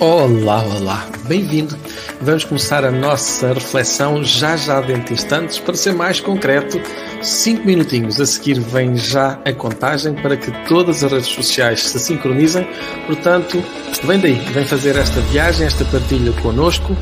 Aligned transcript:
Olá, 0.00 0.64
olá, 0.64 1.06
bem-vindo. 1.28 1.76
Vamos 2.20 2.44
começar 2.44 2.84
a 2.84 2.90
nossa 2.90 3.52
reflexão 3.52 4.22
já 4.24 4.56
já 4.56 4.80
dentro 4.80 5.04
de 5.04 5.12
instantes. 5.14 5.58
Para 5.60 5.74
ser 5.74 5.94
mais 5.94 6.20
concreto, 6.20 6.80
5 7.22 7.64
minutinhos 7.64 8.20
a 8.20 8.26
seguir 8.26 8.58
vem 8.58 8.96
já 8.96 9.38
a 9.44 9.52
contagem 9.52 10.14
para 10.14 10.36
que 10.36 10.50
todas 10.66 11.04
as 11.04 11.12
redes 11.12 11.28
sociais 11.28 11.84
se 11.86 11.98
sincronizem. 12.00 12.66
Portanto, 13.06 13.62
vem 14.04 14.18
daí, 14.18 14.40
vem 14.52 14.64
fazer 14.64 14.96
esta 14.96 15.20
viagem, 15.20 15.66
esta 15.66 15.84
partilha 15.84 16.32
connosco. 16.42 16.96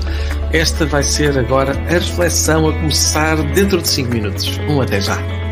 Esta 0.53 0.85
vai 0.85 1.03
ser 1.03 1.39
agora 1.39 1.73
a 1.73 1.93
reflexão 1.93 2.69
a 2.69 2.73
começar 2.73 3.37
dentro 3.55 3.81
de 3.81 3.89
5 3.89 4.11
minutos. 4.13 4.59
Um 4.69 4.81
até 4.81 5.01
já. 5.01 5.50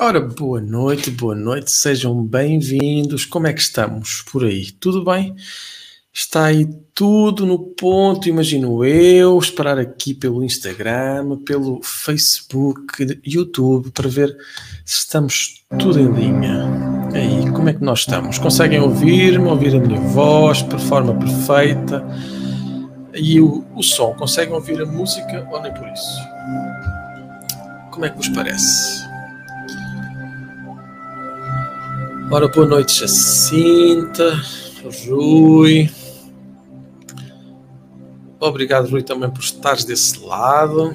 Ora, 0.00 0.20
boa 0.20 0.60
noite, 0.60 1.10
boa 1.10 1.34
noite, 1.34 1.72
sejam 1.72 2.24
bem-vindos. 2.24 3.24
Como 3.24 3.48
é 3.48 3.52
que 3.52 3.60
estamos 3.60 4.22
por 4.30 4.44
aí? 4.44 4.70
Tudo 4.70 5.04
bem? 5.04 5.34
Está 6.12 6.44
aí 6.44 6.68
tudo 6.94 7.44
no 7.44 7.58
ponto, 7.58 8.28
imagino 8.28 8.84
eu, 8.84 9.36
esperar 9.36 9.76
aqui 9.76 10.14
pelo 10.14 10.44
Instagram, 10.44 11.38
pelo 11.44 11.80
Facebook, 11.82 13.20
YouTube, 13.26 13.90
para 13.90 14.08
ver 14.08 14.36
se 14.84 15.00
estamos 15.00 15.64
tudo 15.80 15.98
em 15.98 16.12
linha. 16.12 16.64
Aí, 17.12 17.50
como 17.50 17.68
é 17.68 17.74
que 17.74 17.82
nós 17.82 18.00
estamos? 18.00 18.38
Conseguem 18.38 18.78
ouvir-me, 18.78 19.48
ouvir 19.48 19.74
a 19.74 19.80
minha 19.80 20.00
voz 20.00 20.62
de 20.62 20.78
forma 20.86 21.12
perfeita? 21.18 22.06
E 23.12 23.40
o, 23.40 23.64
o 23.74 23.82
som, 23.82 24.14
conseguem 24.14 24.54
ouvir 24.54 24.80
a 24.80 24.86
música 24.86 25.44
ou 25.50 25.60
nem 25.60 25.74
por 25.74 25.88
isso? 25.88 26.20
Como 27.90 28.06
é 28.06 28.10
que 28.10 28.16
vos 28.16 28.28
parece? 28.28 29.07
Ora, 32.30 32.46
boa 32.46 32.66
noite, 32.66 33.00
Jacinta, 33.00 34.38
Rui. 35.06 35.90
Obrigado, 38.38 38.90
Rui, 38.90 39.02
também 39.02 39.30
por 39.30 39.40
estares 39.40 39.82
desse 39.82 40.22
lado. 40.22 40.94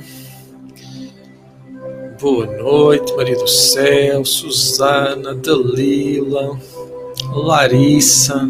Boa 2.22 2.46
noite, 2.46 3.16
Maria 3.16 3.36
do 3.36 3.48
Céu, 3.48 4.24
Susana, 4.24 5.34
Dalila, 5.34 6.60
Larissa. 7.32 8.48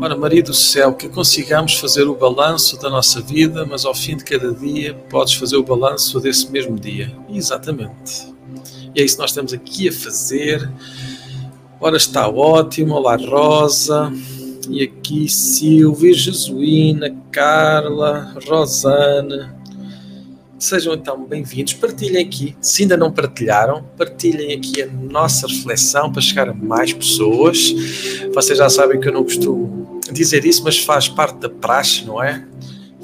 Ora, 0.00 0.16
Maria 0.16 0.42
do 0.42 0.52
Céu, 0.52 0.94
que 0.94 1.08
consigamos 1.08 1.76
fazer 1.76 2.08
o 2.08 2.16
balanço 2.16 2.76
da 2.80 2.90
nossa 2.90 3.20
vida, 3.20 3.64
mas 3.64 3.84
ao 3.84 3.94
fim 3.94 4.16
de 4.16 4.24
cada 4.24 4.52
dia 4.52 4.94
podes 5.08 5.34
fazer 5.34 5.56
o 5.56 5.62
balanço 5.62 6.18
desse 6.18 6.50
mesmo 6.50 6.76
dia. 6.76 7.16
Exatamente. 7.32 8.34
E 8.96 9.00
é 9.00 9.04
isso 9.04 9.14
que 9.14 9.22
nós 9.22 9.30
estamos 9.30 9.52
aqui 9.52 9.88
a 9.88 9.92
fazer 9.92 10.68
Ora, 11.84 11.96
está 11.96 12.28
ótimo. 12.28 12.94
Olá, 12.94 13.16
Rosa. 13.16 14.12
E 14.70 14.84
aqui 14.84 15.28
Silvia, 15.28 16.14
Jesuína, 16.14 17.12
Carla, 17.32 18.32
Rosana. 18.46 19.52
Sejam 20.60 20.94
então 20.94 21.26
bem-vindos. 21.26 21.74
Partilhem 21.74 22.24
aqui, 22.24 22.56
se 22.60 22.82
ainda 22.82 22.96
não 22.96 23.10
partilharam, 23.10 23.82
partilhem 23.98 24.56
aqui 24.56 24.80
a 24.80 24.86
nossa 24.86 25.48
reflexão 25.48 26.12
para 26.12 26.22
chegar 26.22 26.48
a 26.48 26.54
mais 26.54 26.92
pessoas. 26.92 27.74
Vocês 28.32 28.58
já 28.58 28.68
sabem 28.68 29.00
que 29.00 29.08
eu 29.08 29.12
não 29.12 29.24
costumo 29.24 30.00
dizer 30.12 30.44
isso, 30.44 30.62
mas 30.62 30.78
faz 30.78 31.08
parte 31.08 31.40
da 31.40 31.50
praxe, 31.50 32.04
não 32.04 32.22
é? 32.22 32.46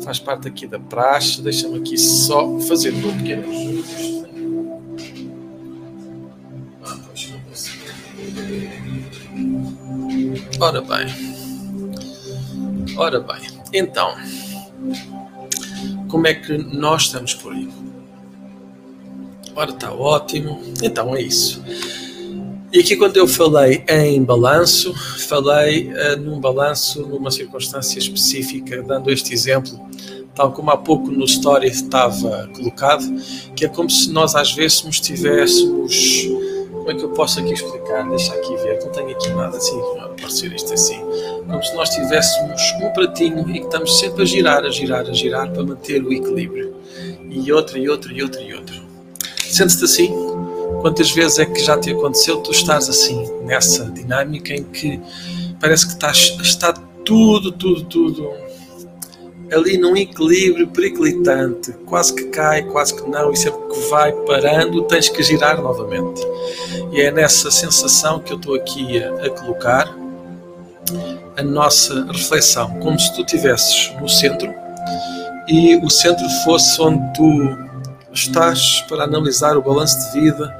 Faz 0.04 0.20
parte 0.20 0.46
aqui 0.46 0.68
da 0.68 0.78
praxe. 0.78 1.42
Deixa-me 1.42 1.78
aqui 1.78 1.98
só 1.98 2.60
fazer 2.60 2.94
um 2.94 3.18
pequeno 3.18 3.42
ajuste. 3.50 4.17
Ora 10.60 10.80
bem. 10.80 11.06
Ora 12.96 13.20
bem. 13.20 13.40
Então, 13.72 14.14
como 16.08 16.26
é 16.26 16.34
que 16.34 16.56
nós 16.58 17.02
estamos 17.02 17.34
por 17.34 17.52
aí? 17.52 17.68
Ora, 19.54 19.70
está 19.70 19.92
ótimo. 19.92 20.60
Então 20.82 21.14
é 21.16 21.22
isso. 21.22 21.62
E 22.72 22.80
aqui, 22.80 22.96
quando 22.96 23.16
eu 23.16 23.26
falei 23.26 23.82
em 23.88 24.22
balanço, 24.22 24.94
falei 25.26 25.90
uh, 25.90 26.16
num 26.20 26.38
balanço 26.38 27.02
numa 27.02 27.30
circunstância 27.30 27.98
específica, 27.98 28.82
dando 28.82 29.10
este 29.10 29.32
exemplo, 29.32 29.80
tal 30.34 30.52
como 30.52 30.70
há 30.70 30.76
pouco 30.76 31.10
no 31.10 31.24
story 31.24 31.68
estava 31.68 32.48
colocado, 32.54 33.04
que 33.56 33.64
é 33.64 33.68
como 33.68 33.88
se 33.88 34.12
nós 34.12 34.34
às 34.34 34.52
vezes 34.52 34.84
estivéssemos 34.84 36.28
como 36.88 36.96
é 36.96 37.00
que 37.00 37.04
eu 37.04 37.10
posso 37.10 37.40
aqui 37.40 37.52
explicar? 37.52 38.08
Deixa 38.08 38.32
aqui 38.32 38.56
ver, 38.56 38.82
não 38.82 38.90
tenho 38.90 39.10
aqui 39.10 39.28
nada 39.28 39.58
assim, 39.58 39.78
aparecer 40.00 40.50
isto 40.54 40.72
assim. 40.72 40.98
Como 41.46 41.62
se 41.62 41.74
nós 41.74 41.90
tivéssemos 41.90 42.62
um 42.82 42.88
pratinho 42.94 43.50
e 43.50 43.60
que 43.60 43.66
estamos 43.66 43.98
sempre 43.98 44.22
a 44.22 44.24
girar, 44.24 44.64
a 44.64 44.70
girar, 44.70 45.06
a 45.06 45.12
girar 45.12 45.50
para 45.50 45.62
manter 45.62 46.02
o 46.02 46.10
equilíbrio. 46.10 46.74
E 47.28 47.52
outro, 47.52 47.76
e 47.76 47.90
outro, 47.90 48.10
e 48.10 48.22
outro, 48.22 48.40
e 48.40 48.54
outro. 48.54 48.82
Sentes-te 49.38 49.84
assim? 49.84 50.14
Quantas 50.80 51.10
vezes 51.10 51.38
é 51.38 51.44
que 51.44 51.60
já 51.62 51.76
te 51.76 51.90
aconteceu 51.90 52.38
tu 52.38 52.52
estás 52.52 52.88
assim, 52.88 53.22
nessa 53.42 53.84
dinâmica 53.90 54.54
em 54.54 54.64
que 54.64 54.98
parece 55.60 55.88
que 55.88 55.92
estás, 55.92 56.38
está 56.40 56.72
tudo, 57.04 57.52
tudo, 57.52 57.84
tudo 57.84 58.47
ali 59.52 59.78
num 59.78 59.96
equilíbrio 59.96 60.68
periclitante, 60.68 61.72
quase 61.86 62.14
que 62.14 62.24
cai, 62.24 62.62
quase 62.62 62.94
que 62.94 63.08
não, 63.08 63.32
e 63.32 63.36
sempre 63.36 63.60
que 63.68 63.88
vai 63.88 64.12
parando, 64.12 64.82
tens 64.84 65.08
que 65.08 65.22
girar 65.22 65.60
novamente. 65.60 66.20
E 66.92 67.00
é 67.00 67.10
nessa 67.10 67.50
sensação 67.50 68.20
que 68.20 68.32
eu 68.32 68.36
estou 68.36 68.54
aqui 68.54 69.02
a, 69.02 69.26
a 69.26 69.30
colocar 69.30 69.94
a 71.36 71.42
nossa 71.42 72.06
reflexão, 72.10 72.78
como 72.80 72.98
se 72.98 73.14
tu 73.14 73.20
estivesses 73.20 73.92
no 74.00 74.08
centro 74.08 74.52
e 75.48 75.76
o 75.76 75.88
centro 75.88 76.28
fosse 76.44 76.80
onde 76.80 77.00
tu 77.14 77.58
estás 78.12 78.82
para 78.88 79.04
analisar 79.04 79.56
o 79.56 79.62
balanço 79.62 80.12
de 80.12 80.20
vida, 80.20 80.54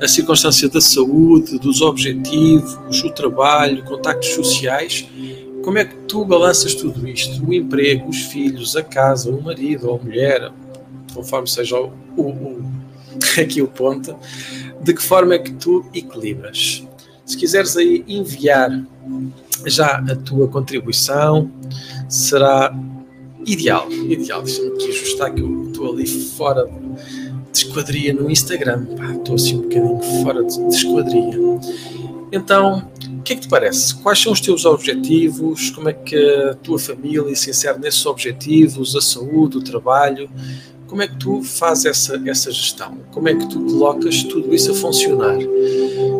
a 0.00 0.06
circunstância 0.06 0.68
da 0.68 0.80
saúde, 0.80 1.58
dos 1.58 1.80
objetivos, 1.80 3.02
o 3.02 3.10
trabalho, 3.10 3.84
contactos 3.84 4.28
sociais 4.28 5.06
como 5.66 5.78
é 5.78 5.84
que 5.84 5.96
tu 6.06 6.24
balanças 6.24 6.76
tudo 6.76 7.08
isto? 7.08 7.44
O 7.44 7.52
emprego, 7.52 8.08
os 8.08 8.20
filhos, 8.26 8.76
a 8.76 8.84
casa, 8.84 9.32
o 9.32 9.42
marido 9.42 9.88
ou 9.88 9.96
a 9.96 9.98
mulher, 9.98 10.52
conforme 11.12 11.48
seja 11.48 11.76
o, 11.80 11.92
o, 12.16 12.22
o, 12.22 12.70
aqui 13.42 13.60
o 13.60 13.66
ponto, 13.66 14.14
de 14.80 14.94
que 14.94 15.02
forma 15.02 15.34
é 15.34 15.40
que 15.40 15.52
tu 15.54 15.84
equilibras? 15.92 16.86
Se 17.24 17.36
quiseres 17.36 17.76
aí 17.76 18.04
enviar 18.06 18.80
já 19.64 19.96
a 20.08 20.14
tua 20.14 20.46
contribuição, 20.46 21.50
será 22.08 22.72
ideal. 23.44 23.90
Ideal, 23.90 24.44
deixa-me 24.44 24.68
aqui 24.68 24.88
ajustar 24.88 25.34
que 25.34 25.40
eu 25.40 25.66
estou 25.66 25.92
ali 25.92 26.06
fora 26.06 26.64
de 27.52 27.58
esquadria 27.58 28.14
no 28.14 28.30
Instagram. 28.30 28.86
Pá, 28.96 29.14
estou 29.14 29.34
assim 29.34 29.56
um 29.56 29.62
bocadinho 29.62 30.00
fora 30.22 30.44
de, 30.44 30.68
de 30.68 30.76
esquadria. 30.76 31.60
Então, 32.30 32.88
que 33.26 33.32
é 33.32 33.36
que 33.36 33.42
te 33.42 33.48
parece? 33.48 33.92
Quais 33.96 34.20
são 34.20 34.32
os 34.32 34.40
teus 34.40 34.64
objetivos? 34.64 35.70
Como 35.70 35.88
é 35.88 35.92
que 35.92 36.16
a 36.16 36.54
tua 36.54 36.78
família 36.78 37.34
se 37.34 37.50
insere 37.50 37.76
nesses 37.80 38.06
objetivos? 38.06 38.94
A 38.94 39.00
saúde, 39.00 39.58
o 39.58 39.60
trabalho? 39.60 40.30
Como 40.86 41.02
é 41.02 41.08
que 41.08 41.16
tu 41.16 41.42
fazes 41.42 41.86
essa, 41.86 42.22
essa 42.24 42.52
gestão? 42.52 42.98
Como 43.10 43.28
é 43.28 43.34
que 43.34 43.48
tu 43.48 43.60
colocas 43.64 44.22
tudo 44.22 44.54
isso 44.54 44.70
a 44.70 44.74
funcionar? 44.76 45.36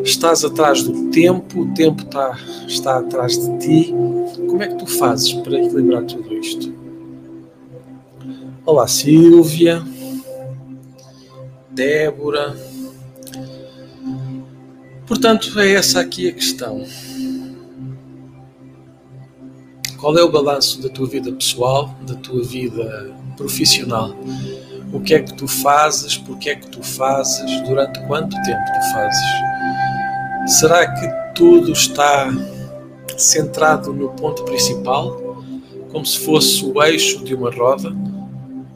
Estás 0.02 0.44
atrás 0.44 0.82
do 0.82 1.08
tempo, 1.10 1.60
o 1.60 1.75
tempo 1.75 2.02
está, 2.02 2.36
está 2.66 2.98
atrás 2.98 3.38
de 3.38 3.58
ti. 3.58 3.94
Como 4.48 4.60
é 4.64 4.66
que 4.66 4.75
tu 4.75 4.86
fazes 4.88 5.32
para 5.32 5.62
equilibrar 5.62 6.02
tudo 6.02 6.34
isto? 6.34 6.75
Olá, 8.64 8.88
Silvia, 8.88 9.80
Débora. 11.70 12.65
Portanto, 15.06 15.58
é 15.60 15.72
essa 15.72 16.00
aqui 16.00 16.28
a 16.28 16.32
questão. 16.32 16.84
Qual 19.98 20.16
é 20.18 20.22
o 20.22 20.30
balanço 20.30 20.82
da 20.82 20.88
tua 20.88 21.06
vida 21.06 21.32
pessoal, 21.32 21.94
da 22.02 22.14
tua 22.14 22.42
vida 22.42 23.14
profissional? 23.36 24.14
O 24.92 25.00
que 25.00 25.14
é 25.14 25.22
que 25.22 25.34
tu 25.34 25.46
fazes? 25.46 26.16
Por 26.16 26.38
que 26.38 26.50
é 26.50 26.56
que 26.56 26.68
tu 26.68 26.82
fazes? 26.82 27.60
Durante 27.62 28.00
quanto 28.06 28.30
tempo 28.42 28.64
tu 28.64 28.92
fazes? 28.92 30.58
Será 30.58 30.86
que 30.92 31.08
tudo 31.34 31.72
está 31.72 32.28
centrado 33.16 33.92
no 33.92 34.10
ponto 34.10 34.44
principal, 34.44 35.42
como 35.90 36.04
se 36.04 36.18
fosse 36.18 36.64
o 36.64 36.82
eixo 36.82 37.25
de 37.25 37.34
uma 37.34 37.50
roda? 37.50 37.94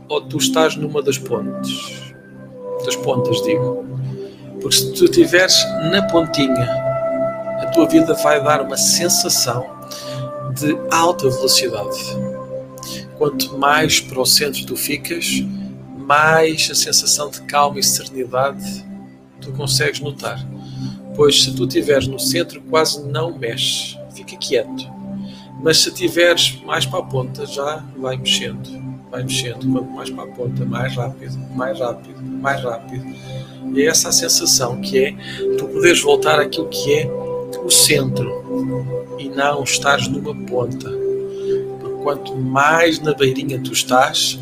Ou 0.09 0.21
tu 0.21 0.39
estás 0.39 0.77
numa 0.77 1.03
das 1.03 1.19
pontes? 1.19 2.13
Das 2.85 2.97
pontas, 2.97 3.43
digo. 3.43 3.85
Porque 4.61 4.77
se 4.77 4.93
tu 4.93 5.05
estiveres 5.05 5.55
na 5.91 6.03
pontinha, 6.09 6.69
a 7.61 7.67
tua 7.67 7.87
vida 7.87 8.15
vai 8.15 8.43
dar 8.43 8.63
uma 8.63 8.77
sensação 8.77 9.67
de 10.55 10.77
alta 10.91 11.29
velocidade. 11.29 11.99
Quanto 13.17 13.57
mais 13.59 14.01
para 14.01 14.21
o 14.21 14.27
centro 14.27 14.65
tu 14.67 14.77
ficas, 14.77 15.43
mais 15.97 16.69
a 16.71 16.75
sensação 16.75 17.31
de 17.31 17.43
calma 17.43 17.79
e 17.79 17.83
serenidade 17.83 18.85
tu 19.41 19.53
consegues 19.53 20.01
notar. 20.01 20.45
Pois 21.15 21.43
se 21.43 21.55
tu 21.55 21.65
estiveres 21.65 22.07
no 22.07 22.19
centro, 22.19 22.61
quase 22.63 23.03
não 23.07 23.37
mexes, 23.37 23.99
fica 24.15 24.37
quieto. 24.37 24.91
Mas 25.63 25.79
se 25.79 25.91
estiveres 25.91 26.61
mais 26.65 26.87
para 26.87 27.01
a 27.01 27.03
ponta, 27.03 27.45
já 27.47 27.85
vai 27.97 28.17
mexendo. 28.17 28.81
vai 29.11 29.23
mexendo, 29.23 29.71
quanto 29.71 29.91
mais 29.91 30.11
para 30.11 30.25
a 30.25 30.27
ponta, 30.29 30.65
mais 30.65 30.95
rápido, 30.95 31.39
mais 31.55 31.79
rápido, 31.79 32.23
mais 32.23 32.63
rápido. 32.63 33.05
E 33.73 33.83
é 33.83 33.87
essa 33.87 34.11
sensação 34.11 34.81
que 34.81 34.99
é 34.99 35.15
tu 35.57 35.67
poderes 35.69 36.01
voltar 36.01 36.41
àquilo 36.41 36.69
que 36.69 36.95
é 36.95 37.07
o 37.65 37.71
centro 37.71 38.41
e 39.19 39.29
não 39.29 39.63
estares 39.63 40.09
numa 40.09 40.35
ponta. 40.47 40.91
Porque 41.81 42.03
quanto 42.03 42.37
mais 42.37 42.99
na 43.01 43.15
beirinha 43.15 43.61
tu 43.61 43.73
estás, 43.73 44.39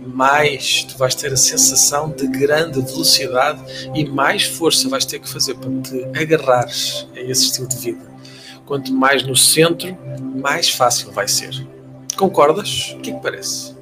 mais 0.00 0.84
tu 0.84 0.96
vais 0.96 1.14
ter 1.14 1.32
a 1.32 1.36
sensação 1.36 2.10
de 2.10 2.26
grande 2.26 2.80
velocidade 2.80 3.60
e 3.94 4.04
mais 4.04 4.44
força 4.44 4.88
vais 4.88 5.04
ter 5.04 5.18
que 5.18 5.28
fazer 5.28 5.54
para 5.54 5.70
te 5.82 6.04
agarrares 6.18 7.06
a 7.14 7.20
esse 7.20 7.44
estilo 7.44 7.68
de 7.68 7.76
vida. 7.76 8.08
Quanto 8.64 8.92
mais 8.92 9.22
no 9.22 9.36
centro, 9.36 9.96
mais 10.42 10.70
fácil 10.70 11.10
vai 11.12 11.28
ser. 11.28 11.66
Concordas? 12.16 12.94
O 12.96 13.00
que 13.00 13.10
é 13.10 13.14
que 13.14 13.22
parece? 13.22 13.76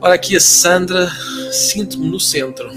Ora, 0.00 0.14
aqui 0.14 0.36
a 0.36 0.40
Sandra, 0.40 1.10
sinto-me 1.50 2.08
no 2.08 2.20
centro. 2.20 2.70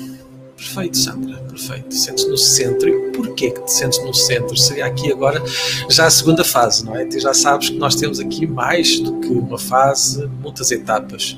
Perfeito, 0.63 0.97
Sandra, 0.97 1.35
perfeito. 1.41 1.93
Sentes 1.93 2.25
no 2.27 2.37
centro. 2.37 2.87
E 2.87 3.11
porquê 3.11 3.51
que 3.51 3.61
te 3.65 3.71
sentes 3.71 4.01
no 4.03 4.13
centro? 4.13 4.55
Seria 4.55 4.85
aqui 4.85 5.11
agora 5.11 5.43
já 5.89 6.05
a 6.05 6.09
segunda 6.09 6.43
fase, 6.43 6.85
não 6.85 6.95
é? 6.95 7.05
Tu 7.05 7.19
já 7.19 7.33
sabes 7.33 7.69
que 7.69 7.77
nós 7.77 7.95
temos 7.95 8.19
aqui 8.19 8.47
mais 8.47 8.99
do 8.99 9.19
que 9.19 9.27
uma 9.27 9.59
fase, 9.59 10.25
muitas 10.41 10.71
etapas. 10.71 11.37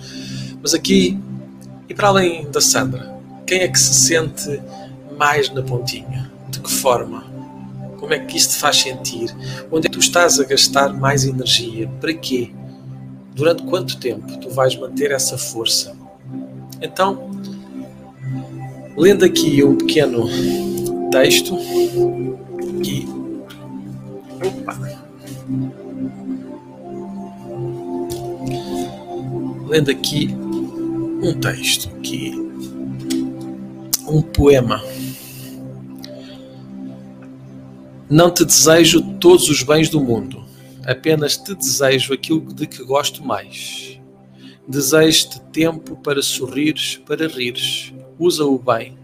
Mas 0.62 0.75
aqui, 0.75 1.20
e 1.89 1.94
para 1.94 2.10
além 2.10 2.50
da 2.51 2.62
Sandra, 2.62 3.20
quem 3.48 3.62
é 3.62 3.67
que 3.67 3.79
se 3.79 3.96
sente 3.96 4.62
mais 5.17 5.50
na 5.50 5.63
pontinha? 5.63 6.32
De 6.50 6.60
que 6.60 6.72
forma? 6.72 7.25
Como 7.98 8.13
é 8.13 8.20
que 8.20 8.38
isto 8.38 8.51
te 8.51 8.58
faz 8.58 8.77
sentir? 8.77 9.36
Onde 9.72 9.88
é 9.88 9.89
que 9.89 9.98
tu 9.98 10.00
estás 10.00 10.39
a 10.39 10.44
gastar 10.44 10.94
mais 10.94 11.25
energia? 11.25 11.89
Para 12.00 12.13
quê? 12.13 12.51
Durante 13.34 13.63
quanto 13.63 13.98
tempo 13.98 14.38
tu 14.38 14.50
vais 14.51 14.75
manter 14.75 15.12
essa 15.12 15.38
força? 15.38 15.96
Então, 16.82 17.32
lendo 18.98 19.25
aqui 19.25 19.64
um 19.64 19.75
pequeno 19.75 20.28
texto, 21.12 21.58
aqui. 22.78 23.08
Opa! 24.46 24.80
Lendo 29.68 29.92
aqui 29.92 30.30
um 31.22 31.34
texto 31.40 31.90
aqui, 31.98 32.34
um 34.08 34.22
poema. 34.22 34.82
Não 38.10 38.32
te 38.32 38.46
desejo 38.46 39.02
todos 39.20 39.50
os 39.50 39.64
bens 39.64 39.90
do 39.90 40.00
mundo, 40.00 40.44
apenas 40.86 41.36
te 41.38 41.56
desejo 41.56 42.14
aquilo 42.14 42.54
de 42.54 42.68
que 42.68 42.84
gosto 42.84 43.25
mais. 43.25 44.00
Desejo-te 44.68 45.42
tempo 45.52 45.96
para 45.98 46.22
sorrires, 46.22 47.02
para 47.06 47.28
rires. 47.28 47.94
Usa-o 48.17 48.57
bem, 48.57 48.98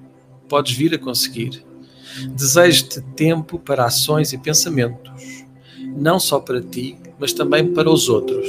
podes 0.47 0.75
vir 0.75 0.93
a 0.93 0.97
conseguir. 0.97 1.63
Desejo-te 2.29 3.01
tempo 3.15 3.59
para 3.59 3.85
ações 3.85 4.33
e 4.33 4.37
pensamentos, 4.37 5.45
não 5.95 6.19
só 6.19 6.39
para 6.39 6.61
ti, 6.61 6.97
mas 7.19 7.33
também 7.33 7.73
para 7.73 7.89
os 7.89 8.09
outros. 8.09 8.47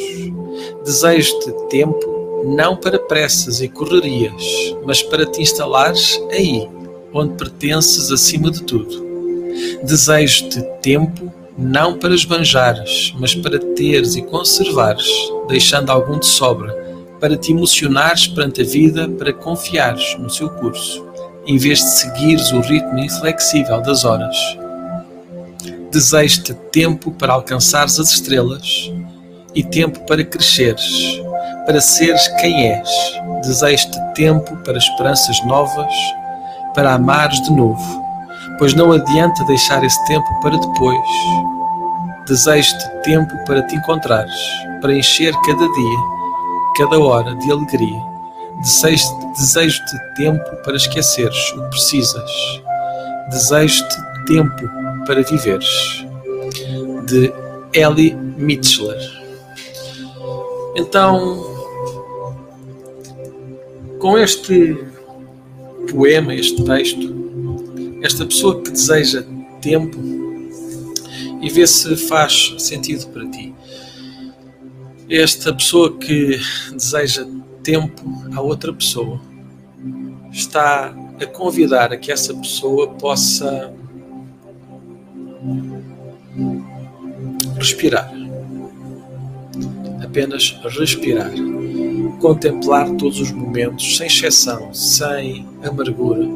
Desejo-te 0.85 1.53
tempo 1.69 2.45
não 2.45 2.77
para 2.77 2.99
pressas 2.99 3.61
e 3.61 3.69
correrias, 3.69 4.43
mas 4.85 5.03
para 5.03 5.27
te 5.27 5.41
instalares 5.41 6.21
aí, 6.31 6.69
onde 7.13 7.35
pertences 7.35 8.11
acima 8.11 8.51
de 8.51 8.63
tudo. 8.65 9.03
Desejo-te 9.83 10.63
tempo 10.81 11.33
não 11.57 11.99
para 11.99 12.15
esbanjares, 12.15 13.13
mas 13.19 13.35
para 13.35 13.59
teres 13.59 14.17
e 14.17 14.23
conservares, 14.23 15.07
deixando 15.49 15.91
algum 15.91 16.19
de 16.19 16.27
sobra, 16.27 16.82
para 17.23 17.37
te 17.37 17.53
emocionares 17.53 18.27
perante 18.27 18.63
a 18.63 18.65
vida, 18.65 19.09
para 19.09 19.33
confiares 19.33 20.19
no 20.19 20.29
seu 20.29 20.51
curso, 20.51 21.07
em 21.47 21.57
vez 21.57 21.79
de 21.79 21.91
seguires 21.91 22.51
o 22.51 22.59
ritmo 22.59 22.99
inflexível 22.99 23.81
das 23.81 24.05
horas. 24.05 24.37
Desejo-te 25.93 26.53
tempo 26.73 27.13
para 27.13 27.35
alcançares 27.35 28.01
as 28.01 28.11
estrelas 28.11 28.91
e 29.55 29.63
tempo 29.63 30.01
para 30.01 30.25
cresceres, 30.25 31.23
para 31.65 31.81
seres 31.81 32.27
quem 32.41 32.73
és. 32.73 32.89
Desejo-te 33.45 34.01
tempo 34.17 34.57
para 34.65 34.79
esperanças 34.79 35.41
novas, 35.47 35.95
para 36.75 36.95
amares 36.95 37.41
de 37.43 37.53
novo, 37.53 38.05
pois 38.59 38.75
não 38.75 38.91
adianta 38.91 39.45
deixar 39.45 39.85
esse 39.85 40.05
tempo 40.07 40.27
para 40.41 40.59
depois. 40.59 41.09
Desejo-te 42.27 42.89
tempo 43.05 43.33
para 43.45 43.63
te 43.63 43.77
encontrares, 43.77 44.35
para 44.81 44.93
encher 44.93 45.33
cada 45.47 45.69
dia, 45.73 46.22
cada 46.77 46.99
hora 46.99 47.35
de 47.35 47.53
alegria. 47.53 48.03
Desejo-te 48.61 50.15
tempo 50.17 50.57
para 50.65 50.77
esqueceres 50.77 51.53
o 51.53 51.63
que 51.63 51.69
precisas. 51.71 52.31
Desejo-te 53.31 53.97
tempo 54.27 54.71
para 55.07 55.23
viveres. 55.23 56.05
De 57.07 57.33
Ellie 57.73 58.15
Mitchell. 58.15 58.95
Então, 60.77 61.45
com 63.99 64.17
este 64.19 64.77
poema, 65.91 66.35
este 66.35 66.63
texto, 66.65 67.15
esta 68.03 68.25
pessoa 68.25 68.61
que 68.63 68.71
deseja 68.71 69.25
tempo 69.61 69.99
e 71.41 71.51
vê 71.51 71.67
se 71.67 71.97
faz 71.97 72.55
sentido 72.59 73.07
para 73.09 73.27
ti. 73.29 73.55
Esta 75.15 75.53
pessoa 75.53 75.99
que 75.99 76.41
deseja 76.73 77.27
tempo 77.63 78.03
a 78.35 78.41
outra 78.41 78.73
pessoa 78.73 79.21
está 80.33 80.87
a 81.21 81.27
convidar 81.27 81.93
a 81.93 81.99
que 81.99 82.11
essa 82.11 82.33
pessoa 82.33 82.89
possa 82.95 83.75
respirar 87.59 88.11
apenas 90.03 90.59
respirar, 90.79 91.31
contemplar 92.19 92.91
todos 92.97 93.21
os 93.21 93.33
momentos, 93.33 93.99
sem 93.99 94.07
exceção, 94.07 94.73
sem 94.75 95.47
amargura, 95.63 96.27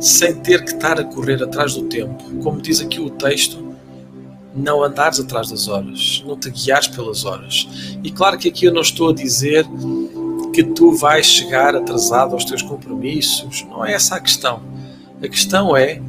sem 0.00 0.34
ter 0.36 0.64
que 0.64 0.72
estar 0.72 1.00
a 1.00 1.04
correr 1.04 1.42
atrás 1.42 1.74
do 1.74 1.82
tempo. 1.84 2.22
Como 2.42 2.60
diz 2.60 2.80
aqui 2.80 3.00
o 3.00 3.10
texto, 3.10 3.67
não 4.58 4.82
andares 4.82 5.20
atrás 5.20 5.50
das 5.50 5.68
horas, 5.68 6.22
não 6.26 6.36
te 6.36 6.50
guiares 6.50 6.88
pelas 6.88 7.24
horas. 7.24 7.68
E 8.02 8.10
claro 8.10 8.36
que 8.36 8.48
aqui 8.48 8.66
eu 8.66 8.72
não 8.72 8.82
estou 8.82 9.10
a 9.10 9.14
dizer 9.14 9.66
que 10.52 10.64
tu 10.64 10.92
vais 10.92 11.26
chegar 11.26 11.76
atrasado 11.76 12.34
aos 12.34 12.44
teus 12.44 12.62
compromissos, 12.62 13.64
não 13.70 13.84
é 13.84 13.92
essa 13.92 14.16
a 14.16 14.20
questão. 14.20 14.60
A 15.22 15.28
questão 15.28 15.76
é 15.76 16.02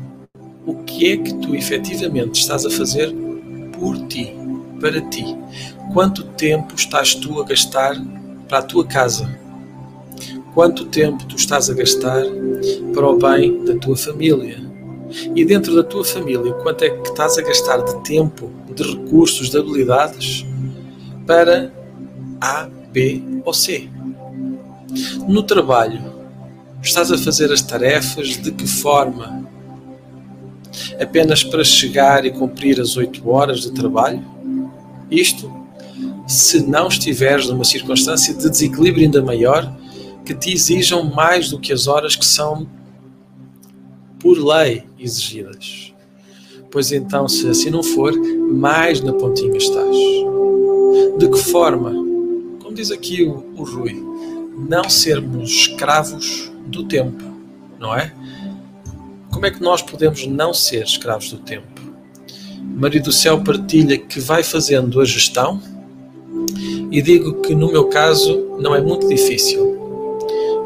o 0.65 0.75
que 0.84 1.12
é 1.12 1.18
que 1.18 1.34
tu 1.36 1.56
efetivamente 1.56 2.41
estás 2.41 2.65
a 2.65 2.70
fazer 2.70 3.13
por 3.74 3.98
ti, 4.08 4.34
para 4.79 5.01
ti. 5.01 5.38
Quanto 5.94 6.24
tempo 6.24 6.75
estás 6.75 7.15
tu 7.15 7.41
a 7.41 7.46
gastar 7.46 7.96
para 8.48 8.60
a 8.60 8.63
tua 8.63 8.86
casa? 8.86 9.29
Quanto 10.53 10.86
tempo 10.86 11.25
tu 11.25 11.36
estás 11.36 11.70
a 11.70 11.74
gastar 11.74 12.24
para 12.94 13.08
o 13.08 13.18
bem 13.18 13.63
da 13.63 13.75
tua 13.75 13.96
família? 13.96 14.68
E 15.35 15.43
dentro 15.43 15.75
da 15.75 15.83
tua 15.83 16.03
família, 16.03 16.53
quanto 16.53 16.83
é 16.83 16.89
que 16.89 17.09
estás 17.09 17.37
a 17.37 17.41
gastar 17.41 17.77
de 17.77 18.03
tempo, 18.03 18.51
de 18.75 18.83
recursos, 18.83 19.49
de 19.49 19.57
habilidades 19.57 20.45
para 21.25 21.73
A, 22.39 22.67
B 22.91 23.23
ou 23.43 23.53
C? 23.53 23.89
No 25.27 25.43
trabalho, 25.43 26.01
estás 26.81 27.11
a 27.11 27.17
fazer 27.17 27.51
as 27.51 27.61
tarefas 27.61 28.37
de 28.37 28.51
que 28.51 28.67
forma? 28.67 29.47
Apenas 31.01 31.43
para 31.43 31.63
chegar 31.63 32.25
e 32.25 32.31
cumprir 32.31 32.79
as 32.79 32.95
oito 32.95 33.27
horas 33.29 33.61
de 33.61 33.71
trabalho? 33.71 34.23
Isto 35.09 35.51
se 36.27 36.61
não 36.61 36.87
estiveres 36.87 37.47
numa 37.47 37.63
circunstância 37.63 38.33
de 38.33 38.47
desequilíbrio 38.47 39.05
ainda 39.05 39.21
maior 39.21 39.75
que 40.23 40.35
te 40.35 40.53
exijam 40.53 41.03
mais 41.03 41.49
do 41.49 41.59
que 41.59 41.73
as 41.73 41.87
horas 41.87 42.15
que 42.15 42.25
são 42.25 42.67
por 44.19 44.38
lei 44.38 44.83
exigidas. 44.99 45.93
Pois 46.71 46.91
então, 46.91 47.27
se 47.27 47.47
assim 47.47 47.69
não 47.69 47.81
for, 47.81 48.13
mais 48.15 49.01
na 49.01 49.13
pontinha 49.13 49.57
estás. 49.57 49.95
De 51.17 51.27
que 51.27 51.38
forma? 51.38 51.91
Como 52.59 52.73
diz 52.73 52.91
aqui 52.91 53.23
o, 53.23 53.43
o 53.57 53.63
Rui, 53.63 53.93
não 54.69 54.89
sermos 54.89 55.49
escravos 55.49 56.51
do 56.67 56.83
tempo, 56.83 57.23
não 57.79 57.95
é? 57.95 58.13
Como 59.31 59.45
é 59.45 59.51
que 59.51 59.61
nós 59.61 59.81
podemos 59.81 60.25
não 60.27 60.53
ser 60.53 60.83
escravos 60.83 61.31
do 61.31 61.39
tempo? 61.39 61.79
Maria 62.61 63.01
do 63.01 63.11
Céu 63.11 63.43
partilha 63.43 63.97
que 63.97 64.19
vai 64.19 64.43
fazendo 64.43 65.01
a 65.01 65.05
gestão 65.05 65.61
e 66.91 67.01
digo 67.01 67.41
que 67.41 67.55
no 67.55 67.71
meu 67.71 67.85
caso 67.85 68.57
não 68.59 68.75
é 68.75 68.81
muito 68.81 69.07
difícil. 69.07 69.78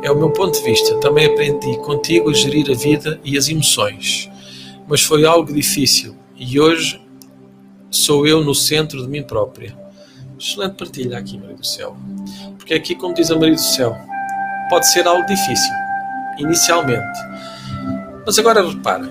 É 0.03 0.11
o 0.11 0.17
meu 0.17 0.29
ponto 0.31 0.59
de 0.59 0.63
vista. 0.65 0.99
Também 0.99 1.25
aprendi 1.25 1.77
contigo 1.77 2.29
a 2.29 2.33
gerir 2.33 2.69
a 2.69 2.75
vida 2.75 3.19
e 3.23 3.37
as 3.37 3.47
emoções, 3.47 4.29
mas 4.87 5.01
foi 5.01 5.25
algo 5.25 5.53
difícil 5.53 6.15
e 6.35 6.59
hoje 6.59 7.01
sou 7.89 8.27
eu 8.27 8.43
no 8.43 8.53
centro 8.53 9.01
de 9.01 9.07
mim 9.07 9.23
própria. 9.23 9.75
Excelente 10.37 10.75
partilha 10.75 11.17
aqui, 11.17 11.37
Maria 11.37 11.55
do 11.55 11.65
Céu. 11.65 11.95
Porque 12.57 12.73
aqui, 12.73 12.95
como 12.95 13.13
diz 13.13 13.31
a 13.31 13.35
Maria 13.35 13.55
do 13.55 13.61
Céu, 13.61 13.95
pode 14.69 14.91
ser 14.91 15.07
algo 15.07 15.25
difícil, 15.25 15.73
inicialmente. 16.37 17.19
Mas 18.25 18.37
agora 18.37 18.67
repara, 18.67 19.09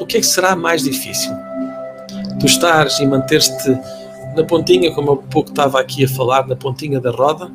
o 0.00 0.06
que 0.06 0.16
é 0.16 0.20
que 0.20 0.26
será 0.26 0.56
mais 0.56 0.82
difícil? 0.82 1.32
Tu 2.40 2.46
estares 2.46 2.98
e 2.98 3.06
manter-te 3.06 3.78
na 4.34 4.42
pontinha, 4.42 4.92
como 4.92 5.12
eu 5.12 5.16
pouco 5.18 5.50
estava 5.50 5.80
aqui 5.80 6.04
a 6.04 6.08
falar, 6.08 6.48
na 6.48 6.56
pontinha 6.56 7.00
da 7.00 7.10
roda, 7.10 7.48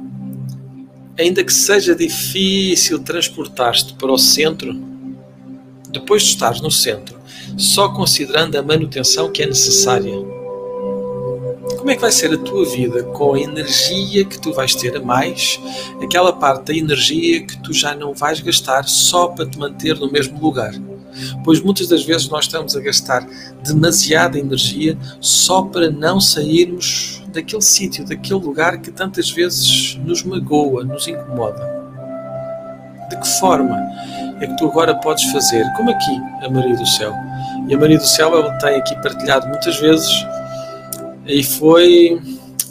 ainda 1.17 1.43
que 1.43 1.53
seja 1.53 1.95
difícil 1.95 2.99
transportar-te 2.99 3.93
para 3.93 4.11
o 4.11 4.17
centro, 4.17 4.73
depois 5.89 6.21
de 6.21 6.29
estares 6.29 6.61
no 6.61 6.69
centro, 6.69 7.17
só 7.57 7.89
considerando 7.89 8.55
a 8.55 8.61
manutenção 8.61 9.31
que 9.31 9.41
é 9.41 9.47
necessária. 9.47 10.13
Como 11.77 11.89
é 11.89 11.95
que 11.95 12.01
vai 12.01 12.11
ser 12.11 12.33
a 12.33 12.37
tua 12.37 12.65
vida 12.65 13.03
com 13.03 13.33
a 13.33 13.39
energia 13.39 14.25
que 14.25 14.39
tu 14.39 14.53
vais 14.53 14.75
ter 14.75 14.95
a 14.95 15.01
mais, 15.01 15.59
aquela 16.01 16.33
parte 16.33 16.65
da 16.65 16.75
energia 16.75 17.45
que 17.45 17.57
tu 17.63 17.73
já 17.73 17.95
não 17.95 18.13
vais 18.13 18.39
gastar 18.41 18.83
só 18.87 19.27
para 19.27 19.45
te 19.45 19.57
manter 19.57 19.97
no 19.97 20.11
mesmo 20.11 20.39
lugar? 20.39 20.73
Pois 21.43 21.61
muitas 21.61 21.87
das 21.87 22.03
vezes 22.03 22.29
nós 22.29 22.45
estamos 22.45 22.75
a 22.75 22.79
gastar 22.79 23.27
demasiada 23.63 24.37
energia 24.37 24.97
só 25.19 25.63
para 25.63 25.89
não 25.89 26.19
sairmos 26.19 27.23
daquele 27.37 27.61
sítio, 27.61 28.05
daquele 28.05 28.39
lugar 28.39 28.79
que 28.79 28.91
tantas 28.91 29.29
vezes 29.29 29.95
nos 30.03 30.23
magoa, 30.23 30.83
nos 30.83 31.07
incomoda. 31.07 31.77
De 33.09 33.17
que 33.17 33.27
forma 33.39 33.77
é 34.41 34.47
que 34.47 34.57
tu 34.57 34.65
agora 34.65 34.95
podes 34.95 35.23
fazer, 35.31 35.65
como 35.75 35.91
aqui 35.91 36.21
a 36.41 36.49
Maria 36.49 36.75
do 36.75 36.85
Céu? 36.85 37.13
E 37.67 37.73
a 37.73 37.77
Maria 37.77 37.97
do 37.97 38.05
Céu 38.05 38.35
ela 38.37 38.57
tem 38.57 38.75
aqui 38.75 38.95
partilhado 39.01 39.47
muitas 39.47 39.77
vezes 39.79 40.09
e 41.25 41.43
foi 41.43 42.19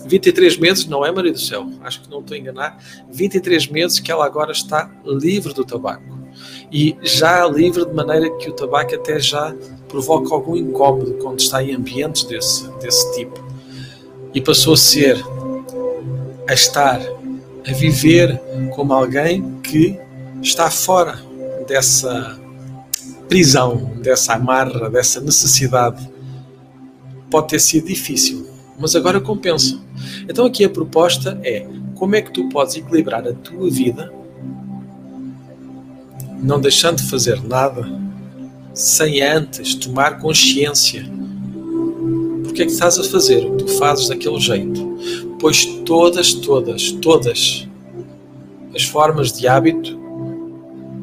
23 0.06 0.58
meses, 0.58 0.86
não 0.86 1.04
é 1.04 1.12
Maria 1.12 1.32
do 1.32 1.40
Céu? 1.40 1.70
Acho 1.82 2.02
que 2.02 2.10
não 2.10 2.20
estou 2.20 2.34
a 2.34 2.38
enganar. 2.38 2.78
23 3.10 3.68
meses 3.68 4.00
que 4.00 4.10
ela 4.10 4.26
agora 4.26 4.52
está 4.52 4.90
livre 5.04 5.54
do 5.54 5.64
tabaco 5.64 6.16
e 6.72 6.96
já 7.02 7.46
livre 7.46 7.86
de 7.86 7.94
maneira 7.94 8.30
que 8.36 8.50
o 8.50 8.52
tabaco 8.52 8.94
até 8.94 9.18
já 9.18 9.54
provoca 9.88 10.34
algum 10.34 10.56
incómodo 10.56 11.14
quando 11.22 11.38
está 11.38 11.62
em 11.62 11.74
ambientes 11.74 12.24
desse, 12.24 12.68
desse 12.78 13.14
tipo. 13.14 13.45
E 14.36 14.40
passou 14.40 14.74
a 14.74 14.76
ser, 14.76 15.16
a 16.46 16.52
estar, 16.52 17.00
a 17.66 17.72
viver 17.72 18.38
como 18.74 18.92
alguém 18.92 19.58
que 19.62 19.98
está 20.42 20.70
fora 20.70 21.18
dessa 21.66 22.38
prisão, 23.28 23.94
dessa 24.02 24.34
amarra, 24.34 24.90
dessa 24.90 25.20
necessidade. 25.20 26.08
Pode 27.30 27.48
ter 27.48 27.58
sido 27.58 27.88
difícil, 27.88 28.46
mas 28.78 28.94
agora 28.94 29.20
compensa. 29.20 29.80
Então 30.28 30.44
aqui 30.44 30.64
a 30.64 30.70
proposta 30.70 31.40
é 31.42 31.66
como 31.94 32.14
é 32.14 32.20
que 32.20 32.30
tu 32.30 32.48
podes 32.50 32.76
equilibrar 32.76 33.26
a 33.26 33.32
tua 33.32 33.70
vida 33.70 34.12
não 36.42 36.60
deixando 36.60 36.98
de 36.98 37.08
fazer 37.10 37.42
nada, 37.42 37.84
sem 38.74 39.22
antes 39.22 39.74
tomar 39.74 40.18
consciência. 40.18 41.04
Porque 42.56 42.62
é 42.62 42.66
que 42.68 42.72
estás 42.72 42.98
a 42.98 43.04
fazer 43.04 43.44
o 43.44 43.54
que 43.54 43.64
tu 43.64 43.72
fazes 43.76 44.08
daquele 44.08 44.40
jeito? 44.40 44.98
Pois 45.38 45.66
todas, 45.84 46.32
todas, 46.32 46.90
todas 46.90 47.68
as 48.74 48.82
formas 48.84 49.30
de 49.30 49.46
hábito 49.46 50.00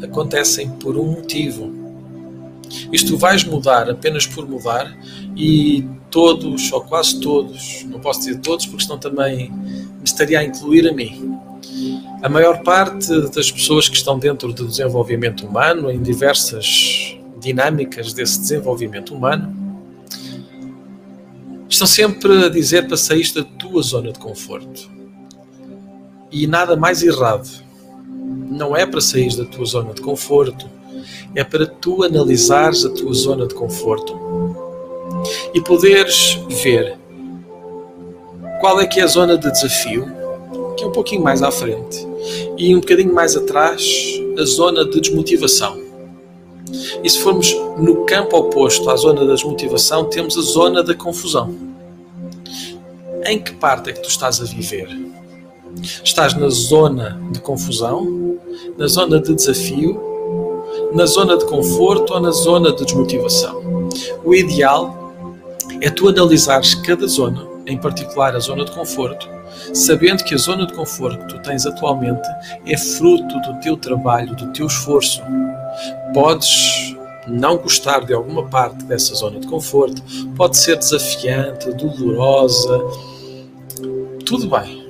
acontecem 0.01 0.67
por 0.79 0.98
um 0.98 1.12
motivo. 1.12 1.72
Isto 2.92 3.16
vais 3.20 3.44
mudar 3.44 3.87
apenas 3.87 4.25
por 4.25 4.50
mudar 4.50 4.98
e 5.37 5.85
todos, 6.09 6.74
ou 6.74 6.81
quase 6.81 7.20
todos, 7.20 7.85
não 7.87 8.00
posso 8.00 8.22
dizer 8.22 8.39
todos 8.39 8.66
porque 8.66 8.85
senão 8.85 8.98
também 8.98 9.51
me 9.51 10.03
estaria 10.03 10.39
a 10.39 10.44
incluir 10.44 10.89
a 10.89 10.92
mim, 10.92 11.37
a 12.24 12.29
maior 12.29 12.63
parte 12.63 13.11
das 13.29 13.51
pessoas 13.51 13.87
que 13.87 13.96
estão 13.96 14.18
dentro 14.18 14.51
do 14.51 14.66
desenvolvimento 14.66 15.46
humano, 15.46 15.92
em 15.92 16.01
diversas 16.01 17.16
dinâmicas 17.39 18.11
desse 18.11 18.39
desenvolvimento 18.39 19.13
humano, 19.13 19.63
estão 21.74 21.88
sempre 21.88 22.46
a 22.46 22.50
dizer 22.50 22.88
para 22.88 22.96
sair 22.96 23.31
da 23.33 23.44
tua 23.44 23.81
zona 23.81 24.12
de 24.12 24.20
conforto. 24.20 24.92
E 26.31 26.46
nada 26.46 26.75
mais 26.75 27.01
errado. 27.01 27.50
Não 28.50 28.75
é 28.75 28.86
para 28.86 29.01
sair 29.01 29.36
da 29.36 29.46
tua 29.46 29.66
zona 29.66 29.94
de 29.94 30.01
conforto, 30.01 30.70
é 31.36 31.44
para 31.44 31.66
tu 31.66 32.03
analisares 32.03 32.86
a 32.86 32.90
tua 32.90 33.14
zona 33.14 33.48
de 33.48 33.55
conforto 33.55 34.16
e 35.53 35.62
poderes 35.62 36.40
ver 36.62 36.96
qual 38.62 38.79
é 38.79 38.86
que 38.86 39.00
é 39.00 39.03
a 39.03 39.07
zona 39.07 39.36
de 39.38 39.51
desafio, 39.51 40.05
que 40.77 40.83
é 40.83 40.88
um 40.88 40.92
pouquinho 40.92 41.24
mais 41.24 41.42
à 41.42 41.51
frente, 41.51 42.07
e 42.57 42.75
um 42.75 42.79
bocadinho 42.79 43.14
mais 43.14 43.36
atrás 43.36 43.83
a 44.40 44.44
zona 44.46 44.86
de 44.86 45.01
desmotivação. 45.01 45.82
E 47.03 47.09
se 47.09 47.20
formos 47.20 47.55
no 47.77 48.05
campo 48.05 48.38
oposto 48.38 48.90
à 48.90 48.96
zona 48.96 49.25
da 49.25 49.33
desmotivação, 49.33 50.05
temos 50.05 50.38
a 50.38 50.42
zona 50.42 50.83
da 50.83 50.96
confusão. 50.96 51.55
Em 53.25 53.42
que 53.42 53.53
parte 53.53 53.90
é 53.90 53.94
que 53.94 54.01
tu 54.01 54.09
estás 54.09 54.42
a 54.42 54.44
viver? 54.44 54.90
Estás 56.03 56.33
na 56.36 56.50
zona 56.50 57.22
de 57.31 57.40
confusão, 57.40 58.38
na 58.77 58.88
zona 58.88 59.20
de 59.20 59.33
desafio, 59.33 60.00
na 60.94 61.05
zona 61.05 61.38
de 61.38 61.46
conforto 61.46 62.14
ou 62.14 62.20
na 62.20 62.31
zona 62.31 62.72
de 62.72 62.83
desmotivação? 62.86 63.90
O 64.24 64.33
ideal 64.33 65.14
é 65.81 65.90
tu 65.90 66.07
analisares 66.07 66.75
cada 66.75 67.07
zona, 67.07 67.48
em 67.66 67.77
particular 67.77 68.36
a 68.36 68.40
zona 68.40 68.66
de 68.66 68.72
conforto, 68.72 69.29
sabendo 69.74 70.24
que 70.24 70.33
a 70.33 70.37
zona 70.37 70.66
de 70.66 70.74
conforto 70.74 71.25
que 71.25 71.33
tu 71.33 71.39
tens 71.42 71.66
atualmente 71.66 72.27
é 72.66 72.77
fruto 72.77 73.39
do 73.42 73.59
teu 73.59 73.77
trabalho, 73.77 74.35
do 74.35 74.51
teu 74.53 74.68
esforço. 74.68 75.22
Podes 76.13 76.96
não 77.27 77.57
gostar 77.57 78.05
de 78.05 78.13
alguma 78.13 78.46
parte 78.48 78.83
dessa 78.85 79.16
zona 79.16 79.39
de 79.39 79.48
conforto, 79.48 80.01
pode 80.35 80.57
ser 80.57 80.77
desafiante, 80.77 81.72
dolorosa, 81.74 82.79
tudo 84.25 84.50
bem. 84.50 84.83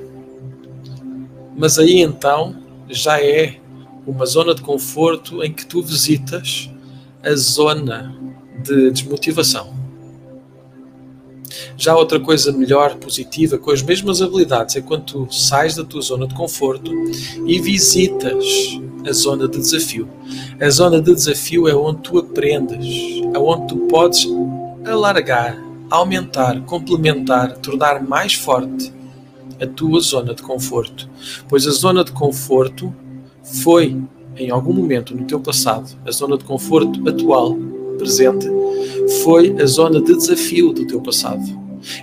Mas 1.56 1.78
aí 1.78 2.02
então 2.02 2.56
já 2.90 3.22
é 3.22 3.58
uma 4.06 4.26
zona 4.26 4.54
de 4.54 4.62
conforto 4.62 5.44
em 5.44 5.54
que 5.54 5.66
tu 5.66 5.82
visitas 5.82 6.70
a 7.24 7.36
zona 7.36 8.16
de 8.64 8.92
desmotivação. 8.92 9.73
Já 11.78 11.96
outra 11.96 12.20
coisa 12.20 12.52
melhor, 12.52 12.96
positiva, 12.96 13.58
com 13.58 13.72
as 13.72 13.82
mesmas 13.82 14.22
habilidades, 14.22 14.76
é 14.76 14.82
quando 14.82 15.04
tu 15.04 15.28
sais 15.32 15.76
da 15.76 15.84
tua 15.84 16.02
zona 16.02 16.28
de 16.28 16.36
conforto 16.36 16.92
e 17.46 17.60
visitas 17.60 18.80
a 19.08 19.12
zona 19.12 19.48
de 19.48 19.58
desafio. 19.58 20.08
A 20.60 20.70
zona 20.70 21.02
de 21.02 21.14
desafio 21.14 21.68
é 21.68 21.76
onde 21.76 22.02
tu 22.02 22.18
aprendes, 22.18 23.22
é 23.34 23.38
onde 23.38 23.68
tu 23.68 23.78
podes 23.88 24.28
alargar, 24.86 25.58
aumentar, 25.90 26.62
complementar, 26.62 27.58
tornar 27.58 28.02
mais 28.02 28.34
forte 28.34 28.94
a 29.62 29.68
tua 29.68 30.00
zona 30.00 30.34
de 30.34 30.42
conforto. 30.42 31.10
Pois 31.48 31.68
a 31.68 31.72
zona 31.72 32.04
de 32.04 32.12
conforto 32.12 32.94
foi, 33.44 34.02
em 34.36 34.50
algum 34.50 34.74
momento 34.74 35.16
no 35.16 35.26
teu 35.26 35.40
passado, 35.40 35.90
a 36.06 36.12
zona 36.12 36.38
de 36.38 36.44
conforto 36.44 37.08
atual, 37.08 37.58
presente, 37.98 38.48
foi 39.24 39.56
a 39.62 39.66
zona 39.66 40.02
de 40.02 40.16
desafio 40.16 40.72
do 40.72 40.86
teu 40.86 41.02
passado. 41.02 41.44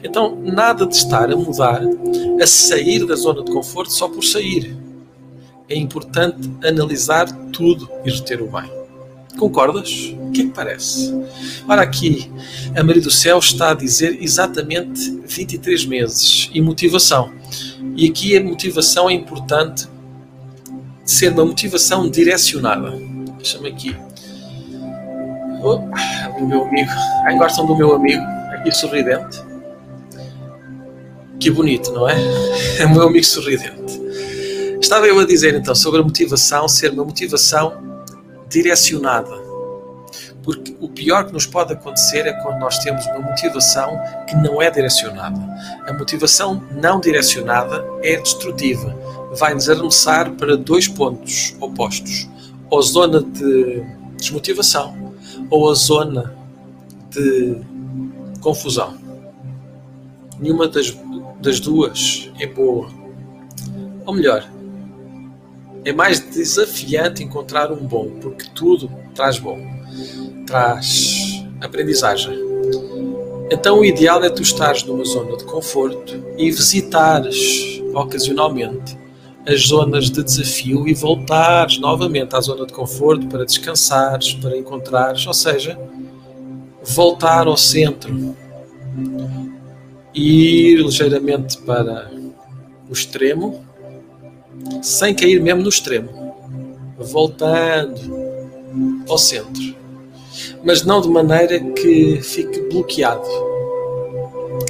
Então, 0.05 0.37
nada 0.43 0.87
de 0.87 0.95
estar 0.95 1.31
a 1.33 1.37
mudar, 1.37 1.83
a 2.41 2.47
sair 2.47 3.07
da 3.07 3.15
zona 3.15 3.43
de 3.43 3.51
conforto 3.51 3.93
só 3.93 4.09
por 4.09 4.23
sair. 4.23 4.77
É 5.69 5.77
importante 5.77 6.51
analisar 6.65 7.31
tudo 7.53 7.89
e 8.05 8.11
reter 8.11 8.43
o 8.43 8.51
bem. 8.51 8.71
Concordas? 9.39 10.15
O 10.21 10.33
que 10.33 10.43
é 10.43 10.45
que 10.45 10.51
parece? 10.51 11.15
Ora, 11.69 11.83
aqui 11.83 12.31
a 12.77 12.83
Maria 12.83 13.01
do 13.01 13.11
Céu 13.11 13.39
está 13.39 13.71
a 13.71 13.75
dizer 13.75 14.19
exatamente 14.21 15.11
23 15.27 15.87
meses 15.87 16.51
e 16.53 16.61
motivação. 16.61 17.33
E 17.97 18.09
aqui 18.09 18.37
a 18.37 18.43
motivação 18.43 19.09
é 19.09 19.15
importante 19.15 19.89
ser 21.05 21.33
uma 21.33 21.45
motivação 21.45 22.09
direcionada. 22.11 22.91
Deixa-me 23.39 23.69
aqui. 23.69 23.97
O 25.62 26.46
meu 26.46 26.64
amigo. 26.64 26.90
Aí 27.25 27.37
gostam 27.37 27.66
do 27.66 27.77
meu 27.77 27.94
amigo, 27.94 28.23
aqui 28.53 28.70
sorridente. 28.73 29.42
Que 31.38 31.51
bonito, 31.51 31.92
não 31.92 32.09
é? 32.09 32.16
É 32.79 32.87
o 32.87 32.90
meu 32.90 33.03
amigo 33.09 33.25
sorridente. 33.25 34.01
Estava 34.81 35.07
eu 35.07 35.18
a 35.20 35.27
dizer 35.27 35.55
então 35.55 35.75
sobre 35.75 36.01
a 36.01 36.03
motivação 36.03 36.66
ser 36.66 36.90
uma 36.92 37.05
motivação 37.05 38.05
direcionada. 38.49 39.38
Porque 40.42 40.75
o 40.81 40.88
pior 40.88 41.27
que 41.27 41.33
nos 41.33 41.46
pode 41.46 41.75
acontecer 41.75 42.27
é 42.27 42.33
quando 42.42 42.59
nós 42.59 42.79
temos 42.79 43.05
uma 43.07 43.20
motivação 43.20 44.01
que 44.27 44.35
não 44.37 44.61
é 44.61 44.70
direcionada. 44.70 45.38
A 45.87 45.92
motivação 45.92 46.62
não 46.73 46.99
direcionada 46.99 47.85
é 48.03 48.16
destrutiva. 48.16 48.96
Vai-nos 49.33 49.68
arremessar 49.68 50.31
para 50.33 50.57
dois 50.57 50.88
pontos 50.88 51.55
opostos: 51.61 52.29
ou 52.70 52.83
zona 52.83 53.23
de 53.23 53.85
desmotivação 54.16 55.10
ou 55.51 55.71
a 55.71 55.75
zona 55.75 56.35
de 57.11 57.61
confusão. 58.41 58.97
Nenhuma 60.39 60.69
das 60.69 60.91
das 61.41 61.59
duas 61.59 62.31
é 62.39 62.47
boa. 62.47 62.89
Ou 64.07 64.15
melhor, 64.15 64.49
é 65.85 65.93
mais 65.93 66.21
desafiante 66.21 67.23
encontrar 67.23 67.73
um 67.73 67.87
bom, 67.87 68.11
porque 68.21 68.47
tudo 68.55 68.91
traz 69.15 69.39
bom, 69.39 69.59
traz 70.47 71.43
aprendizagem. 71.61 72.39
Então 73.51 73.81
o 73.81 73.85
ideal 73.85 74.23
é 74.23 74.31
tu 74.31 74.43
estares 74.43 74.85
numa 74.85 75.05
zona 75.05 75.37
de 75.37 75.45
conforto 75.45 76.23
e 76.37 76.51
visitares 76.51 77.83
ocasionalmente 77.95 78.97
as 79.51 79.67
zonas 79.67 80.09
de 80.09 80.23
desafio 80.23 80.87
e 80.87 80.95
voltares 80.95 81.79
novamente 81.79 82.37
à 82.37 82.41
zona 82.41 82.65
de 82.65 82.73
conforto 82.73 83.27
para 83.27 83.45
descansares, 83.45 84.33
para 84.35 84.57
encontrares, 84.57 85.27
ou 85.27 85.35
seja, 85.35 85.77
voltar 86.85 87.49
ao 87.49 87.57
centro 87.57 88.37
e 90.15 90.71
ir 90.71 90.77
ligeiramente 90.77 91.59
para 91.59 92.13
o 92.89 92.93
extremo, 92.93 93.65
sem 94.83 95.15
cair 95.15 95.41
mesmo 95.41 95.63
no 95.63 95.69
extremo, 95.69 96.37
voltando 96.97 98.01
ao 99.09 99.19
centro, 99.19 99.75
mas 100.63 100.85
não 100.85 101.01
de 101.01 101.09
maneira 101.09 101.59
que 101.59 102.21
fique 102.23 102.61
bloqueado, 102.69 103.27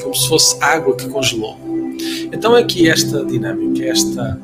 como 0.02 0.14
se 0.14 0.26
fosse 0.26 0.56
água 0.62 0.96
que 0.96 1.06
congelou. 1.06 1.58
Então, 2.32 2.54
aqui 2.54 2.88
esta 2.88 3.22
dinâmica, 3.24 3.84
esta 3.84 4.40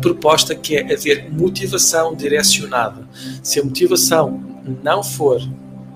proposta 0.00 0.54
que 0.54 0.76
é 0.76 0.92
haver 0.92 1.30
motivação 1.30 2.14
direcionada. 2.14 3.06
Se 3.42 3.60
a 3.60 3.64
motivação 3.64 4.42
não 4.82 5.02
for 5.02 5.40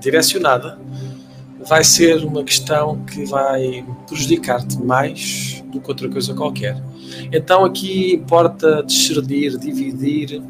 direcionada, 0.00 0.78
vai 1.64 1.84
ser 1.84 2.24
uma 2.24 2.42
questão 2.42 3.04
que 3.04 3.24
vai 3.24 3.84
prejudicar-te 4.06 4.82
mais 4.82 5.62
do 5.70 5.80
que 5.80 5.88
outra 5.88 6.08
coisa 6.08 6.34
qualquer. 6.34 6.76
Então 7.32 7.64
aqui 7.64 8.14
importa 8.14 8.82
discernir, 8.82 9.56
dividir 9.58 10.42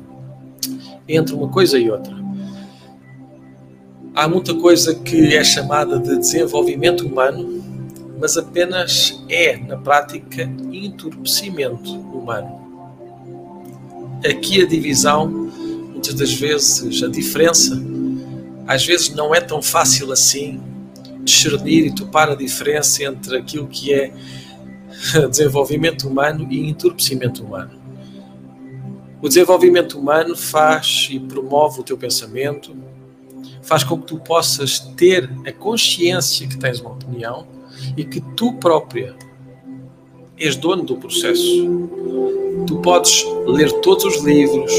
entre 1.09 1.35
uma 1.35 1.49
coisa 1.49 1.79
e 1.79 1.91
outra. 1.91 2.23
Há 4.15 4.29
muita 4.29 4.55
coisa 4.55 4.95
que 4.95 5.35
é 5.35 5.43
chamada 5.43 5.99
de 5.99 6.19
desenvolvimento 6.19 7.07
humano, 7.07 7.63
mas 8.21 8.37
apenas 8.37 9.23
é, 9.29 9.57
na 9.57 9.77
prática, 9.77 10.43
entorpecimento 10.71 11.91
humano. 11.93 12.62
Aqui 14.29 14.63
a 14.63 14.67
divisão, 14.67 15.29
muitas 15.29 16.15
das 16.15 16.33
vezes, 16.33 17.03
a 17.03 17.09
diferença, 17.09 17.81
às 18.67 18.85
vezes 18.85 19.11
não 19.11 19.35
é 19.35 19.41
tão 19.41 19.61
fácil 19.61 20.13
assim 20.13 20.61
discernir 21.25 21.87
e 21.87 21.95
topar 21.95 22.31
a 22.31 22.35
diferença 22.35 23.05
entre 23.05 23.37
aquilo 23.37 23.67
que 23.67 23.93
é 23.93 24.13
desenvolvimento 25.31 26.09
humano 26.09 26.47
e 26.51 26.69
entorpecimento 26.69 27.45
humano. 27.45 27.81
O 29.21 29.29
desenvolvimento 29.29 29.99
humano 29.99 30.37
faz 30.37 31.09
e 31.11 31.19
promove 31.19 31.81
o 31.81 31.83
teu 31.85 31.97
pensamento, 31.97 32.77
faz 33.63 33.85
com 33.85 34.01
que 34.01 34.07
tu 34.07 34.19
possas 34.19 34.81
ter 34.81 35.31
a 35.47 35.53
consciência 35.53 36.47
que 36.47 36.59
tens 36.59 36.81
uma 36.81 36.91
opinião 36.91 37.47
e 37.97 38.05
que 38.05 38.21
tu 38.21 38.55
própria 38.55 39.15
és 40.43 40.57
dono 40.57 40.83
do 40.83 40.97
processo. 40.97 41.87
Tu 42.67 42.77
podes 42.79 43.25
ler 43.47 43.71
todos 43.81 44.05
os 44.05 44.25
livros, 44.25 44.73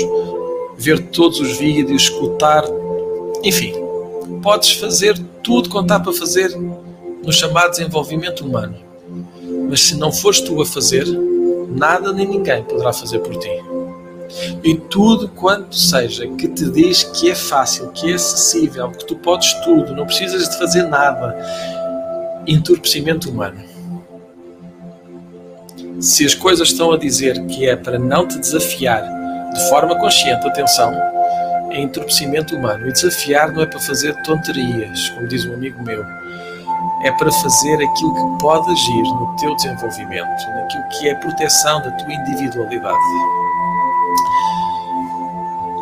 ver 0.78 1.00
todos 1.08 1.40
os 1.40 1.58
vídeos, 1.58 2.04
escutar, 2.04 2.64
enfim, 3.44 3.74
podes 4.42 4.74
fazer 4.74 5.18
tudo 5.42 5.70
quanto 5.70 5.92
há 5.92 6.00
para 6.00 6.14
fazer 6.14 6.56
no 7.24 7.32
chamado 7.32 7.72
desenvolvimento 7.72 8.46
humano. 8.46 8.76
Mas 9.70 9.82
se 9.82 9.96
não 9.96 10.12
fores 10.12 10.42
tu 10.42 10.62
a 10.62 10.66
fazer, 10.66 11.06
nada 11.70 12.12
nem 12.12 12.28
ninguém 12.28 12.64
poderá 12.64 12.92
fazer 12.92 13.20
por 13.20 13.36
ti. 13.38 13.64
E 14.64 14.76
tudo 14.76 15.30
quanto 15.30 15.76
seja 15.76 16.28
que 16.28 16.48
te 16.48 16.70
diz 16.70 17.04
que 17.04 17.30
é 17.30 17.36
fácil, 17.36 17.90
que 17.90 18.12
é 18.12 18.16
acessível, 18.16 18.90
que 18.92 19.06
tu 19.06 19.16
podes 19.16 19.54
tudo, 19.64 19.96
não 19.96 20.06
precisas 20.06 20.50
de 20.50 20.58
fazer 20.58 20.84
nada, 20.84 21.36
entorpecimento 22.48 23.30
humano. 23.30 23.73
Se 26.04 26.26
as 26.26 26.36
coisas 26.36 26.68
estão 26.68 26.92
a 26.92 26.98
dizer 26.98 27.46
que 27.46 27.66
é 27.66 27.78
para 27.78 27.98
não 27.98 28.28
te 28.28 28.38
desafiar 28.38 29.02
de 29.54 29.70
forma 29.70 29.98
consciente, 29.98 30.46
atenção, 30.46 30.92
é 31.72 31.80
entorpecimento 31.80 32.58
humano. 32.58 32.90
E 32.90 32.92
desafiar 32.92 33.54
não 33.54 33.62
é 33.62 33.66
para 33.66 33.80
fazer 33.80 34.14
tonterias, 34.24 35.10
como 35.12 35.30
diz 35.30 35.46
um 35.46 35.54
amigo 35.54 35.82
meu. 35.82 36.04
É 37.06 37.12
para 37.14 37.32
fazer 37.32 37.76
aquilo 37.76 38.14
que 38.14 38.44
pode 38.44 38.70
agir 38.70 39.04
no 39.04 39.34
teu 39.38 39.56
desenvolvimento, 39.56 40.46
naquilo 40.50 40.84
que 40.90 41.08
é 41.08 41.16
proteção 41.16 41.82
da 41.82 41.92
tua 41.92 42.14
individualidade. 42.14 42.98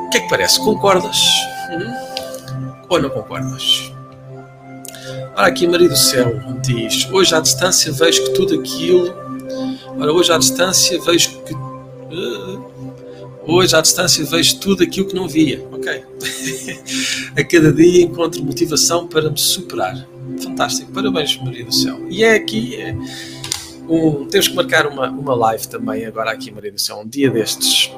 O 0.05 0.09
que 0.11 0.17
é 0.19 0.21
que 0.21 0.29
parece? 0.29 0.59
Concordas? 0.59 1.17
Hum? 1.71 2.75
Ou 2.89 3.01
não 3.01 3.09
concordas? 3.09 3.91
Ora, 5.35 5.47
aqui 5.47 5.67
Maria 5.67 5.89
do 5.89 5.97
Céu 5.97 6.39
diz: 6.61 7.09
Hoje 7.11 7.33
à 7.33 7.39
distância 7.39 7.91
vejo 7.91 8.23
que 8.25 8.33
tudo 8.33 8.59
aquilo. 8.59 9.30
Ora, 9.99 10.13
hoje 10.13 10.31
à 10.31 10.37
distância 10.37 10.99
vejo 11.01 11.29
que. 11.43 11.53
Hoje, 13.43 13.75
à 13.75 13.81
distância, 13.81 14.23
vejo 14.23 14.59
tudo 14.59 14.83
aquilo 14.83 15.07
que 15.07 15.15
não 15.15 15.27
via. 15.27 15.65
Ok? 15.71 16.03
a 17.35 17.43
cada 17.43 17.73
dia 17.73 18.03
encontro 18.03 18.43
motivação 18.43 19.07
para 19.07 19.29
me 19.29 19.37
superar. 19.37 20.07
Fantástico. 20.41 20.91
Parabéns, 20.91 21.37
Maria 21.37 21.65
do 21.65 21.73
Céu. 21.73 22.05
E 22.09 22.23
é 22.23 22.35
aqui. 22.35 22.75
É 22.75 22.95
um, 23.89 24.25
temos 24.25 24.47
que 24.47 24.55
marcar 24.55 24.87
uma, 24.87 25.09
uma 25.09 25.33
live 25.33 25.67
também, 25.67 26.05
agora 26.05 26.31
aqui, 26.31 26.51
Maria 26.51 26.71
do 26.71 26.79
Céu, 26.79 26.99
um 26.99 27.07
dia 27.07 27.29
destes. 27.29 27.91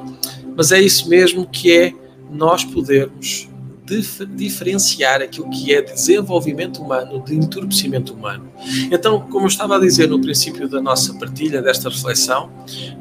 Mas 0.56 0.72
é 0.72 0.80
isso 0.80 1.08
mesmo 1.08 1.46
que 1.46 1.70
é 1.70 1.92
nós 2.30 2.64
podermos 2.64 3.48
dif 3.84 4.24
diferenciar 4.24 5.20
aquilo 5.20 5.50
que 5.50 5.74
é 5.74 5.82
desenvolvimento 5.82 6.82
humano 6.82 7.22
de 7.22 7.34
entorpecimento 7.34 8.14
humano. 8.14 8.50
Então, 8.90 9.20
como 9.20 9.44
eu 9.44 9.48
estava 9.48 9.76
a 9.76 9.80
dizer 9.80 10.08
no 10.08 10.20
princípio 10.20 10.68
da 10.68 10.80
nossa 10.80 11.12
partilha, 11.14 11.60
desta 11.60 11.90
reflexão, 11.90 12.50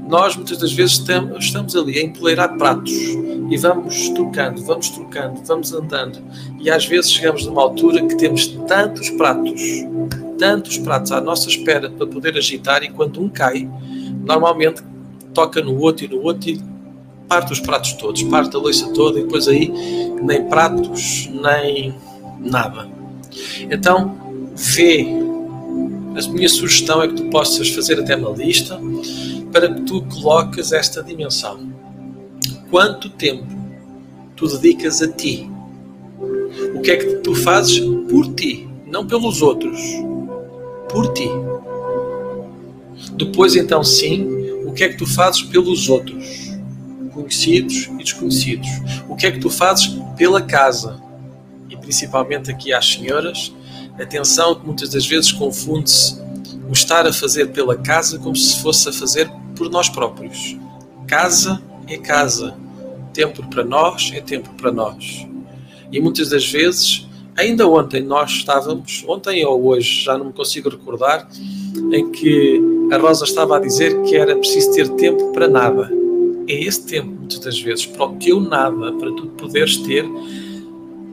nós 0.08 0.36
muitas 0.36 0.58
das 0.58 0.74
vezes 0.74 1.02
estamos 1.40 1.76
ali 1.76 2.00
a 2.00 2.04
empoleirar 2.04 2.58
pratos 2.58 2.92
e 2.92 3.58
vamos 3.58 4.10
trocando, 4.10 4.64
vamos 4.64 4.90
trocando, 4.90 5.42
vamos 5.46 5.74
andando 5.74 6.20
e 6.60 6.70
às 6.70 6.86
vezes 6.86 7.12
chegamos 7.12 7.46
numa 7.46 7.62
altura 7.62 8.06
que 8.06 8.18
temos 8.18 8.48
tantos 8.68 9.10
pratos, 9.12 9.62
tantos 10.38 10.78
pratos 10.78 11.12
à 11.12 11.22
nossa 11.22 11.48
espera 11.48 11.90
para 11.90 12.08
poder 12.08 12.38
agitar 12.38 12.84
e 12.84 12.90
quando 12.90 13.22
um 13.22 13.30
cai, 13.30 13.70
normalmente 14.26 14.84
toca 15.34 15.62
no 15.62 15.80
outro 15.80 16.06
e 16.06 16.08
no 16.10 16.22
outro 16.22 16.50
e 16.50 16.73
parte 17.28 17.54
os 17.54 17.60
pratos 17.60 17.94
todos, 17.94 18.24
parte 18.24 18.56
a 18.56 18.60
louça 18.60 18.92
toda 18.94 19.20
e 19.20 19.24
depois 19.24 19.48
aí 19.48 19.72
nem 20.22 20.48
pratos, 20.48 21.30
nem 21.32 21.94
nada. 22.40 22.88
Então, 23.70 24.16
vê. 24.56 25.08
A 26.16 26.28
minha 26.30 26.48
sugestão 26.48 27.02
é 27.02 27.08
que 27.08 27.16
tu 27.16 27.24
possas 27.32 27.70
fazer 27.70 28.00
até 28.00 28.16
uma 28.16 28.30
lista 28.30 28.80
para 29.52 29.74
que 29.74 29.82
tu 29.82 30.04
coloques 30.04 30.72
esta 30.72 31.02
dimensão. 31.02 31.60
Quanto 32.70 33.10
tempo 33.10 33.48
tu 34.36 34.48
dedicas 34.48 35.02
a 35.02 35.08
ti? 35.08 35.50
O 36.76 36.82
que 36.82 36.92
é 36.92 36.98
que 36.98 37.16
tu 37.18 37.34
fazes 37.34 37.80
por 38.10 38.28
ti, 38.36 38.68
não 38.86 39.08
pelos 39.08 39.42
outros? 39.42 39.80
Por 40.88 41.12
ti. 41.14 41.30
Depois, 43.14 43.56
então, 43.56 43.84
sim, 43.84 44.28
o 44.66 44.72
que 44.72 44.84
é 44.84 44.90
que 44.90 44.98
tu 44.98 45.08
fazes 45.08 45.42
pelos 45.42 45.90
outros? 45.90 46.43
Conhecidos 47.14 47.90
e 48.00 48.04
desconhecidos. 48.04 48.68
O 49.08 49.16
que 49.16 49.28
é 49.28 49.32
que 49.32 49.40
tu 49.40 49.50
fazes 49.50 49.88
pela 50.18 50.42
casa? 50.42 51.02
E 51.70 51.78
principalmente 51.78 52.52
aqui 52.52 52.74
às 52.74 52.94
senhoras, 52.94 53.54
atenção 54.00 54.56
que 54.56 54.66
muitas 54.66 54.90
das 54.90 55.06
vezes 55.06 55.32
confunde-se 55.32 56.22
o 56.70 56.74
estar 56.74 57.06
a 57.06 57.14
fazer 57.14 57.52
pela 57.52 57.78
casa 57.78 58.18
como 58.20 58.36
se 58.36 58.62
fosse 58.62 58.90
a 58.90 58.94
fazer 58.94 59.30
por 59.56 59.70
nós 59.70 59.90
próprios. 59.90 60.58
Casa 61.08 61.62
é 61.88 61.98
casa. 61.98 62.56
Tempo 63.14 63.48
para 63.48 63.64
nós 63.64 64.12
é 64.14 64.22
tempo 64.22 64.50
para 64.56 64.72
nós. 64.72 65.28
E 65.92 66.02
muitas 66.02 66.30
das 66.30 66.50
vezes, 66.50 67.08
ainda 67.36 67.68
ontem 67.68 68.02
nós 68.02 68.32
estávamos, 68.32 69.06
ontem 69.08 69.46
ou 69.46 69.68
hoje, 69.68 70.04
já 70.04 70.18
não 70.18 70.26
me 70.26 70.34
consigo 70.34 70.70
recordar, 70.70 71.28
em 71.92 72.12
que 72.12 72.60
a 72.92 72.98
Rosa 72.98 73.26
estava 73.26 73.58
a 73.58 73.60
dizer 73.60 74.02
que 74.04 74.16
era 74.16 74.36
preciso 74.36 74.74
ter 74.74 74.90
tempo 74.90 75.32
para 75.32 75.48
nada 75.48 76.03
é 76.48 76.64
esse 76.64 76.86
tempo, 76.86 77.10
muitas 77.10 77.40
das 77.40 77.60
vezes, 77.60 77.86
para 77.86 78.06
o 78.06 78.16
teu 78.16 78.40
nada, 78.40 78.92
para 78.94 79.12
tu 79.14 79.28
poderes 79.38 79.78
ter 79.78 80.06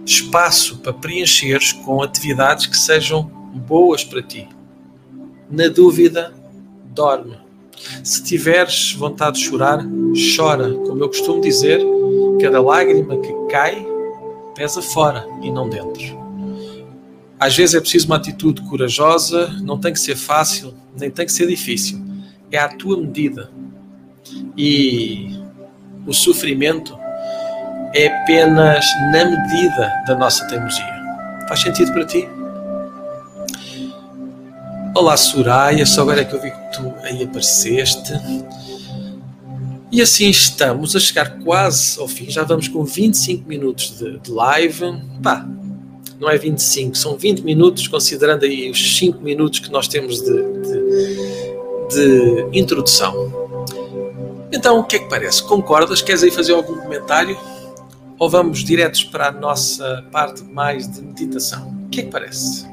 espaço 0.04 0.78
para 0.78 0.92
preencheres 0.92 1.72
com 1.72 2.02
atividades 2.02 2.66
que 2.66 2.76
sejam 2.76 3.22
boas 3.54 4.04
para 4.04 4.22
ti. 4.22 4.48
Na 5.50 5.68
dúvida, 5.68 6.32
dorme. 6.94 7.36
Se 8.04 8.22
tiveres 8.22 8.92
vontade 8.92 9.38
de 9.38 9.44
chorar, 9.44 9.84
chora. 10.36 10.72
Como 10.72 11.02
eu 11.02 11.08
costumo 11.08 11.40
dizer, 11.40 11.80
cada 12.40 12.60
lágrima 12.60 13.18
que 13.18 13.32
cai 13.50 13.86
pesa 14.54 14.82
fora 14.82 15.26
e 15.42 15.50
não 15.50 15.68
dentro. 15.68 16.20
Às 17.38 17.56
vezes 17.56 17.74
é 17.74 17.80
preciso 17.80 18.06
uma 18.06 18.16
atitude 18.16 18.60
corajosa, 18.68 19.48
não 19.62 19.78
tem 19.78 19.92
que 19.92 20.00
ser 20.00 20.14
fácil, 20.14 20.74
nem 20.98 21.10
tem 21.10 21.24
que 21.24 21.32
ser 21.32 21.46
difícil. 21.46 21.98
é 22.52 22.58
à 22.58 22.68
tua 22.68 22.96
medida. 23.00 23.50
E 24.56 25.38
o 26.06 26.12
sofrimento 26.12 26.98
é 27.94 28.06
apenas 28.06 28.84
na 29.12 29.24
medida 29.24 29.92
da 30.06 30.16
nossa 30.16 30.46
teimosia. 30.46 31.00
Faz 31.48 31.60
sentido 31.60 31.92
para 31.92 32.04
ti? 32.04 32.28
Olá, 34.94 35.16
Soraya, 35.16 35.86
só 35.86 36.02
agora 36.02 36.20
é 36.20 36.24
que 36.24 36.34
eu 36.34 36.40
vi 36.40 36.50
que 36.50 36.72
tu 36.72 36.92
aí 37.02 37.22
apareceste. 37.22 38.12
E 39.92 40.00
assim 40.00 40.28
estamos 40.28 40.94
a 40.94 41.00
chegar 41.00 41.38
quase 41.38 41.98
ao 41.98 42.06
fim. 42.06 42.30
Já 42.30 42.44
vamos 42.44 42.68
com 42.68 42.84
25 42.84 43.48
minutos 43.48 43.98
de, 43.98 44.18
de 44.18 44.30
live. 44.30 45.00
Pá, 45.22 45.48
não 46.20 46.28
é 46.28 46.36
25, 46.36 46.96
são 46.96 47.16
20 47.16 47.40
minutos, 47.40 47.88
considerando 47.88 48.44
aí 48.44 48.70
os 48.70 48.98
5 48.98 49.22
minutos 49.22 49.58
que 49.58 49.70
nós 49.70 49.88
temos 49.88 50.20
de, 50.20 50.32
de, 51.88 52.48
de 52.52 52.58
introdução. 52.58 53.32
Então, 54.52 54.80
o 54.80 54.84
que 54.84 54.96
é 54.96 54.98
que 54.98 55.08
parece? 55.08 55.42
Concordas? 55.44 56.02
Queres 56.02 56.22
aí 56.22 56.30
fazer 56.30 56.52
algum 56.52 56.76
comentário? 56.76 57.38
Ou 58.18 58.28
vamos 58.28 58.64
diretos 58.64 59.04
para 59.04 59.28
a 59.28 59.32
nossa 59.32 60.04
parte 60.10 60.42
mais 60.42 60.90
de 60.90 61.00
meditação? 61.00 61.68
O 61.86 61.88
que 61.88 62.00
é 62.00 62.02
que 62.04 62.10
parece? 62.10 62.68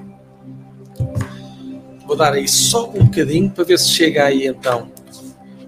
Vou 2.06 2.16
dar 2.16 2.34
aí 2.34 2.48
só 2.48 2.90
um 2.90 3.06
bocadinho 3.06 3.50
para 3.50 3.64
ver 3.64 3.78
se 3.78 3.90
chega 3.90 4.26
aí 4.26 4.48
então 4.48 4.90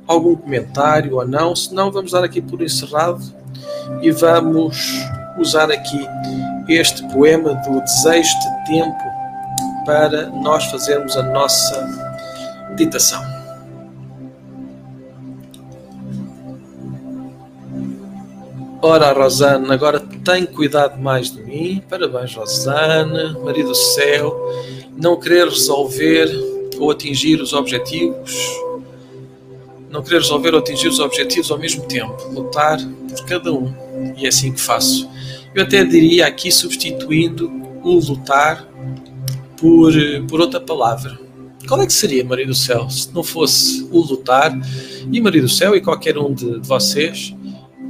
algum 0.07 0.35
comentário 0.35 1.15
ou 1.15 1.27
não. 1.27 1.55
Se 1.55 1.73
não, 1.73 1.91
vamos 1.91 2.11
dar 2.11 2.23
aqui 2.23 2.41
por 2.41 2.61
encerrado 2.61 3.21
e 4.01 4.09
vamos 4.09 4.87
usar 5.37 5.71
aqui 5.71 6.07
este 6.67 7.07
poema 7.09 7.53
do 7.55 7.79
Desejo 7.81 8.29
de 8.39 8.65
Tempo 8.67 9.03
para 9.85 10.27
nós 10.29 10.65
fazermos 10.65 11.15
a 11.15 11.23
nossa 11.23 11.87
meditação. 12.69 13.38
Ora, 18.81 19.11
Rosana, 19.11 19.73
agora 19.73 19.99
tem 19.99 20.45
cuidado 20.45 21.01
mais 21.01 21.29
de 21.31 21.43
mim. 21.43 21.83
Parabéns, 21.89 22.33
Rosana, 22.33 23.37
Maria 23.43 23.65
do 23.65 23.75
Céu. 23.75 24.33
Não 24.95 25.19
querer 25.19 25.49
resolver 25.49 26.29
ou 26.77 26.89
atingir 26.89 27.41
os 27.41 27.51
objetivos. 27.51 28.33
Não 29.89 30.01
querer 30.01 30.19
resolver 30.19 30.53
ou 30.53 30.59
atingir 30.59 30.87
os 30.87 30.99
objetivos 30.99 31.51
ao 31.51 31.57
mesmo 31.57 31.85
tempo. 31.87 32.15
Lutar 32.31 32.79
por 33.09 33.25
cada 33.25 33.51
um. 33.51 33.73
E 34.17 34.25
é 34.25 34.29
assim 34.29 34.53
que 34.53 34.61
faço. 34.61 35.09
Eu 35.53 35.63
até 35.63 35.83
diria 35.83 36.25
aqui 36.27 36.49
substituindo 36.49 37.51
o 37.83 37.95
lutar 37.95 38.65
por, 39.57 39.91
por 40.29 40.39
outra 40.39 40.61
palavra. 40.61 41.19
Qual 41.67 41.81
é 41.81 41.85
que 41.85 41.93
seria, 41.93 42.23
Maria 42.23 42.47
do 42.47 42.55
Céu, 42.55 42.89
se 42.89 43.13
não 43.13 43.23
fosse 43.23 43.85
o 43.91 43.99
lutar? 43.99 44.57
E 45.11 45.19
Maria 45.19 45.41
do 45.41 45.49
Céu 45.49 45.75
e 45.75 45.81
qualquer 45.81 46.17
um 46.17 46.33
de, 46.33 46.61
de 46.61 46.67
vocês, 46.67 47.35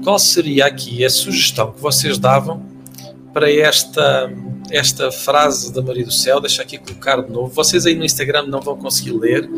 qual 0.03 0.17
seria 0.17 0.65
aqui 0.65 1.03
a 1.03 1.09
sugestão 1.09 1.71
que 1.71 1.81
vocês 1.81 2.17
davam 2.17 2.65
para 3.33 3.51
esta, 3.51 4.31
esta 4.71 5.11
frase 5.11 5.73
da 5.73 5.81
Maria 5.81 6.05
do 6.05 6.11
Céu? 6.11 6.39
Deixa 6.39 6.61
aqui 6.61 6.77
colocar 6.77 7.21
de 7.21 7.31
novo. 7.31 7.53
Vocês 7.53 7.85
aí 7.85 7.95
no 7.95 8.05
Instagram 8.05 8.43
não 8.47 8.61
vão 8.61 8.77
conseguir 8.77 9.11
ler 9.11 9.49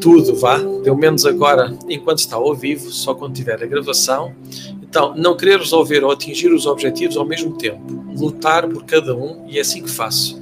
tudo, 0.00 0.36
vá, 0.36 0.58
pelo 0.58 0.96
menos 0.96 1.24
agora, 1.24 1.76
enquanto 1.88 2.18
está 2.18 2.36
ao 2.36 2.54
vivo, 2.54 2.90
só 2.90 3.14
quando 3.14 3.34
tiver 3.34 3.62
a 3.62 3.66
gravação. 3.66 4.34
Então, 4.82 5.14
não 5.16 5.36
querer 5.36 5.58
resolver 5.58 6.04
ou 6.04 6.10
atingir 6.10 6.52
os 6.52 6.66
objetivos 6.66 7.16
ao 7.16 7.24
mesmo 7.24 7.56
tempo, 7.56 8.04
lutar 8.16 8.68
por 8.68 8.84
cada 8.84 9.14
um 9.16 9.44
e 9.48 9.58
é 9.58 9.60
assim 9.60 9.82
que 9.82 9.90
faço. 9.90 10.40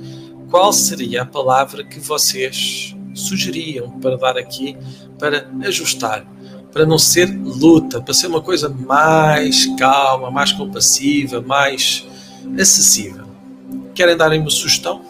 Qual 0.51 0.73
seria 0.73 1.23
a 1.23 1.27
palavra 1.27 1.83
que 1.83 1.99
vocês 1.99 2.95
sugeriam 3.15 3.91
para 4.01 4.17
dar 4.17 4.37
aqui 4.37 4.77
para 5.19 5.49
ajustar? 5.63 6.27
Para 6.75 6.85
não 6.85 6.99
ser 6.99 7.27
luta, 7.27 8.01
para 8.01 8.13
ser 8.13 8.27
uma 8.27 8.43
coisa 8.43 8.69
mais 8.69 9.65
calma, 9.79 10.29
mais 10.29 10.51
compassiva, 10.51 11.41
mais 11.41 12.05
acessível. 12.61 13.25
Querem 13.95 14.17
dar 14.17 14.33
uma 14.33 14.51
sugestão? 14.51 15.01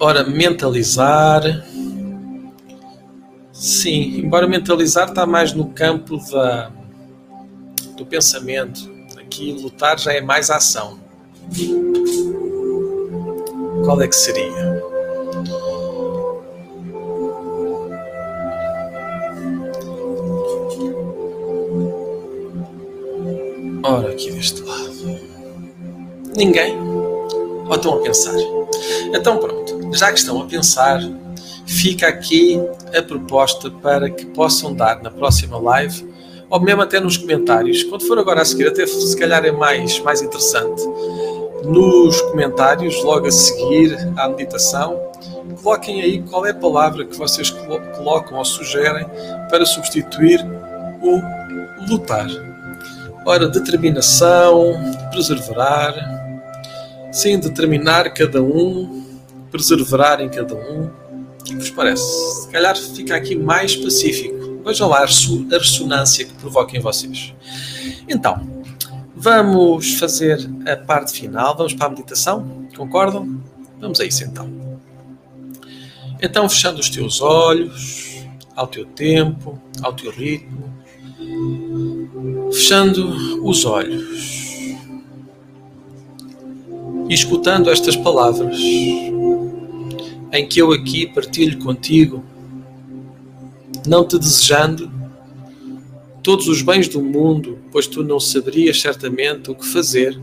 Ora, 0.00 0.24
mentalizar. 0.24 1.42
Sim, 3.52 4.20
embora 4.20 4.48
mentalizar 4.48 5.10
está 5.10 5.26
mais 5.26 5.52
no 5.52 5.66
campo 5.66 6.16
da, 6.30 6.72
do 7.94 8.06
pensamento. 8.06 8.90
Aqui 9.18 9.52
lutar 9.52 9.98
já 9.98 10.14
é 10.14 10.22
mais 10.22 10.48
ação. 10.48 10.98
Qual 13.84 14.00
é 14.00 14.08
que 14.08 14.16
seria? 14.16 14.95
Ora, 23.88 24.10
aqui 24.10 24.32
deste 24.32 24.62
lado. 24.62 25.20
Ninguém? 26.36 26.76
Ou 27.68 27.72
estão 27.72 27.94
a 27.94 27.98
pensar? 27.98 28.34
Então 29.14 29.38
pronto, 29.38 29.96
já 29.96 30.12
que 30.12 30.18
estão 30.18 30.42
a 30.42 30.44
pensar, 30.44 31.00
fica 31.64 32.08
aqui 32.08 32.60
a 32.96 33.00
proposta 33.00 33.70
para 33.70 34.10
que 34.10 34.26
possam 34.26 34.74
dar 34.74 35.00
na 35.02 35.10
próxima 35.10 35.56
live, 35.58 36.04
ou 36.50 36.58
mesmo 36.60 36.82
até 36.82 36.98
nos 36.98 37.16
comentários, 37.16 37.84
quando 37.84 38.04
for 38.04 38.18
agora 38.18 38.42
a 38.42 38.44
seguir, 38.44 38.66
até 38.66 38.84
se 38.84 39.16
calhar 39.16 39.44
é 39.44 39.52
mais, 39.52 40.00
mais 40.00 40.20
interessante, 40.20 40.82
nos 41.64 42.20
comentários, 42.22 43.00
logo 43.04 43.28
a 43.28 43.30
seguir 43.30 43.96
à 44.16 44.28
meditação, 44.28 45.00
coloquem 45.62 46.02
aí 46.02 46.22
qual 46.22 46.44
é 46.44 46.50
a 46.50 46.54
palavra 46.54 47.04
que 47.04 47.16
vocês 47.16 47.50
colocam 47.50 48.36
ou 48.36 48.44
sugerem 48.44 49.06
para 49.48 49.64
substituir 49.64 50.44
o 51.00 51.88
lutar. 51.88 52.45
Ora, 53.26 53.48
determinação, 53.48 54.72
preservar, 55.10 55.92
sem 57.10 57.40
determinar 57.40 58.14
cada 58.14 58.40
um, 58.40 59.04
perseverar 59.50 60.20
em 60.20 60.28
cada 60.28 60.54
um. 60.54 60.84
O 61.40 61.44
que 61.44 61.56
vos 61.56 61.70
parece? 61.70 62.04
Se 62.42 62.48
calhar 62.52 62.76
fica 62.76 63.16
aqui 63.16 63.34
mais 63.34 63.74
pacífico. 63.74 64.62
Vejam 64.64 64.88
lá 64.88 64.98
a 65.02 65.06
ressonância 65.06 66.24
que 66.24 66.34
provoca 66.34 66.76
em 66.76 66.80
vocês. 66.80 67.34
Então, 68.08 68.64
vamos 69.16 69.94
fazer 69.94 70.48
a 70.64 70.76
parte 70.76 71.10
final. 71.10 71.56
Vamos 71.56 71.74
para 71.74 71.86
a 71.86 71.90
meditação? 71.90 72.68
Concordam? 72.76 73.40
Vamos 73.80 74.00
a 74.00 74.04
isso 74.04 74.22
então. 74.22 74.48
Então, 76.22 76.48
fechando 76.48 76.78
os 76.78 76.88
teus 76.88 77.20
olhos, 77.20 78.24
ao 78.54 78.68
teu 78.68 78.86
tempo, 78.86 79.60
ao 79.82 79.92
teu 79.92 80.12
ritmo, 80.12 80.75
fechando 82.52 83.44
os 83.46 83.64
olhos 83.64 84.04
e 87.08 87.14
escutando 87.14 87.70
estas 87.70 87.96
palavras, 87.96 88.58
em 90.32 90.46
que 90.48 90.60
eu 90.60 90.72
aqui 90.72 91.06
partilho 91.06 91.58
contigo, 91.58 92.24
não 93.86 94.06
te 94.06 94.18
desejando 94.18 94.90
todos 96.22 96.48
os 96.48 96.62
bens 96.62 96.88
do 96.88 97.00
mundo, 97.00 97.58
pois 97.70 97.86
tu 97.86 98.02
não 98.02 98.18
saberias 98.18 98.80
certamente 98.80 99.50
o 99.50 99.54
que 99.54 99.66
fazer 99.66 100.20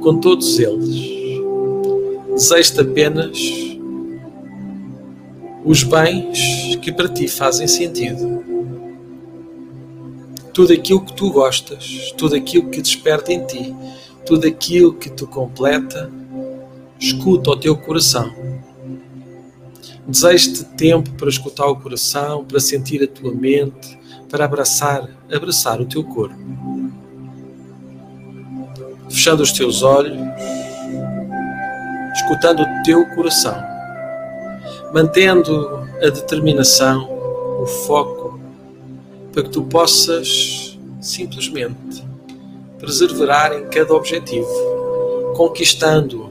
com 0.00 0.18
todos 0.18 0.58
eles. 0.58 1.40
Desejo-te 2.34 2.80
apenas 2.80 3.38
os 5.64 5.84
bens 5.84 6.76
que 6.82 6.90
para 6.90 7.08
ti 7.08 7.28
fazem 7.28 7.68
sentido. 7.68 8.51
Tudo 10.52 10.72
aquilo 10.72 11.04
que 11.04 11.12
tu 11.14 11.30
gostas, 11.30 12.12
tudo 12.16 12.34
aquilo 12.34 12.68
que 12.68 12.82
desperta 12.82 13.32
em 13.32 13.44
ti, 13.46 13.74
tudo 14.26 14.46
aquilo 14.46 14.94
que 14.94 15.10
te 15.10 15.24
completa, 15.26 16.10
escuta 16.98 17.50
o 17.50 17.56
teu 17.56 17.76
coração. 17.76 18.32
Desejo-te 20.06 20.64
tempo 20.76 21.10
para 21.12 21.28
escutar 21.28 21.66
o 21.66 21.76
coração, 21.76 22.44
para 22.44 22.60
sentir 22.60 23.02
a 23.02 23.06
tua 23.06 23.32
mente, 23.32 23.98
para 24.28 24.44
abraçar, 24.44 25.08
abraçar 25.32 25.80
o 25.80 25.86
teu 25.86 26.04
corpo. 26.04 26.36
Fechando 29.08 29.42
os 29.42 29.52
teus 29.52 29.82
olhos, 29.82 30.18
escutando 32.14 32.62
o 32.62 32.82
teu 32.82 33.06
coração, 33.14 33.56
mantendo 34.92 35.82
a 36.02 36.08
determinação, 36.08 37.08
o 37.62 37.66
foco, 37.66 38.21
para 39.32 39.42
que 39.42 39.50
tu 39.50 39.62
possas 39.62 40.78
simplesmente 41.00 42.04
perseverar 42.78 43.52
em 43.52 43.66
cada 43.68 43.94
objetivo, 43.94 44.46
conquistando. 45.36 46.30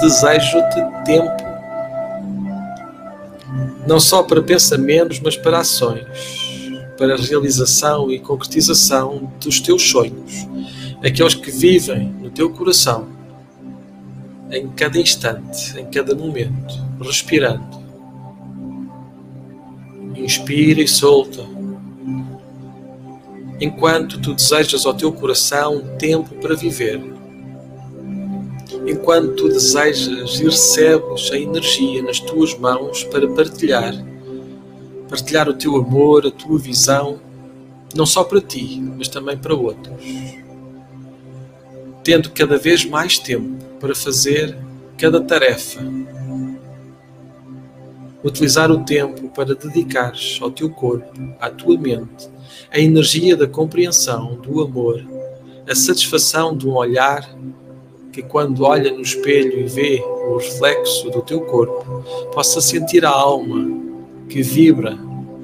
Desejo-te 0.00 1.04
tempo, 1.04 1.44
não 3.86 4.00
só 4.00 4.22
para 4.22 4.40
pensamentos, 4.42 5.20
mas 5.20 5.36
para 5.36 5.58
ações, 5.58 6.06
para 6.96 7.14
a 7.14 7.18
realização 7.18 8.10
e 8.10 8.18
concretização 8.18 9.30
dos 9.40 9.60
teus 9.60 9.82
sonhos, 9.82 10.46
aqueles 11.04 11.34
que 11.34 11.50
vivem 11.50 12.08
no 12.20 12.30
teu 12.30 12.48
coração, 12.48 13.08
em 14.50 14.68
cada 14.68 14.98
instante, 14.98 15.78
em 15.78 15.86
cada 15.86 16.14
momento. 16.14 16.82
respirando. 17.00 17.83
Inspira 20.24 20.80
e 20.80 20.88
solta. 20.88 21.44
Enquanto 23.60 24.18
tu 24.22 24.32
desejas 24.32 24.86
ao 24.86 24.94
teu 24.94 25.12
coração 25.12 25.82
tempo 25.98 26.34
para 26.36 26.56
viver. 26.56 26.98
Enquanto 28.86 29.34
tu 29.34 29.48
desejas 29.50 30.40
e 30.40 30.44
recebes 30.44 31.30
a 31.30 31.36
energia 31.38 32.02
nas 32.02 32.20
tuas 32.20 32.58
mãos 32.58 33.04
para 33.04 33.28
partilhar. 33.28 33.92
Partilhar 35.10 35.46
o 35.46 35.52
teu 35.52 35.76
amor, 35.76 36.26
a 36.26 36.30
tua 36.30 36.58
visão, 36.58 37.20
não 37.94 38.06
só 38.06 38.24
para 38.24 38.40
ti, 38.40 38.82
mas 38.96 39.08
também 39.08 39.36
para 39.36 39.54
outros. 39.54 40.02
Tendo 42.02 42.30
cada 42.30 42.56
vez 42.56 42.82
mais 42.86 43.18
tempo 43.18 43.62
para 43.78 43.94
fazer 43.94 44.56
cada 44.96 45.20
tarefa 45.20 45.82
utilizar 48.24 48.70
o 48.70 48.82
tempo 48.84 49.28
para 49.28 49.54
dedicares 49.54 50.38
ao 50.40 50.50
teu 50.50 50.70
corpo, 50.70 51.12
à 51.38 51.50
tua 51.50 51.78
mente, 51.78 52.28
a 52.72 52.80
energia 52.80 53.36
da 53.36 53.46
compreensão, 53.46 54.36
do 54.36 54.62
amor, 54.62 55.04
a 55.70 55.74
satisfação 55.74 56.56
de 56.56 56.66
um 56.66 56.74
olhar 56.74 57.28
que, 58.10 58.22
quando 58.22 58.64
olha 58.64 58.90
no 58.90 59.02
espelho 59.02 59.60
e 59.60 59.64
vê 59.64 60.00
o 60.00 60.38
reflexo 60.38 61.10
do 61.10 61.20
teu 61.20 61.42
corpo, 61.42 62.02
possa 62.32 62.60
sentir 62.60 63.04
a 63.04 63.10
alma 63.10 63.82
que 64.28 64.42
vibra, 64.42 64.98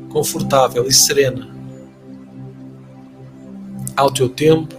confortável 0.08 0.86
e 0.86 0.92
serena. 0.92 1.48
Ao 3.94 4.10
teu 4.10 4.28
tempo, 4.28 4.74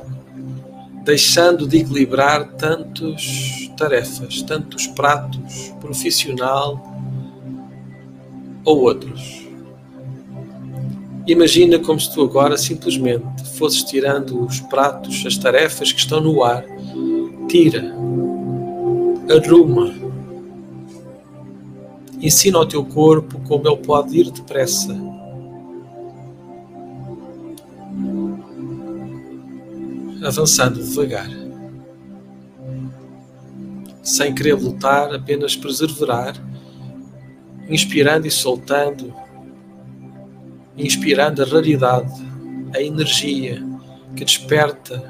deixando 1.03 1.67
de 1.67 1.77
equilibrar 1.77 2.53
tantas 2.53 3.69
tarefas, 3.77 4.41
tantos 4.41 4.87
pratos, 4.87 5.73
profissional, 5.79 6.90
ou 8.65 8.81
outros. 8.81 9.41
Imagina 11.27 11.77
como 11.79 11.99
se 11.99 12.13
tu 12.13 12.23
agora 12.23 12.57
simplesmente 12.57 13.43
fosses 13.55 13.83
tirando 13.83 14.43
os 14.43 14.59
pratos, 14.59 15.23
as 15.25 15.37
tarefas 15.37 15.91
que 15.91 15.99
estão 15.99 16.19
no 16.19 16.43
ar. 16.43 16.65
Tira, 17.47 17.93
arruma, 19.29 19.93
ensina 22.19 22.57
ao 22.57 22.65
teu 22.65 22.83
corpo 22.83 23.39
como 23.47 23.67
ele 23.67 23.77
pode 23.77 24.17
ir 24.17 24.31
depressa. 24.31 24.95
Avançando 30.23 30.83
devagar, 30.83 31.29
sem 34.03 34.33
querer 34.33 34.53
lutar, 34.53 35.13
apenas 35.13 35.55
perseverar 35.55 36.35
inspirando 37.71 38.27
e 38.27 38.31
soltando, 38.31 39.13
inspirando 40.77 41.41
a 41.41 41.45
raridade, 41.45 42.11
a 42.75 42.81
energia 42.81 43.63
que 44.15 44.25
desperta 44.25 45.01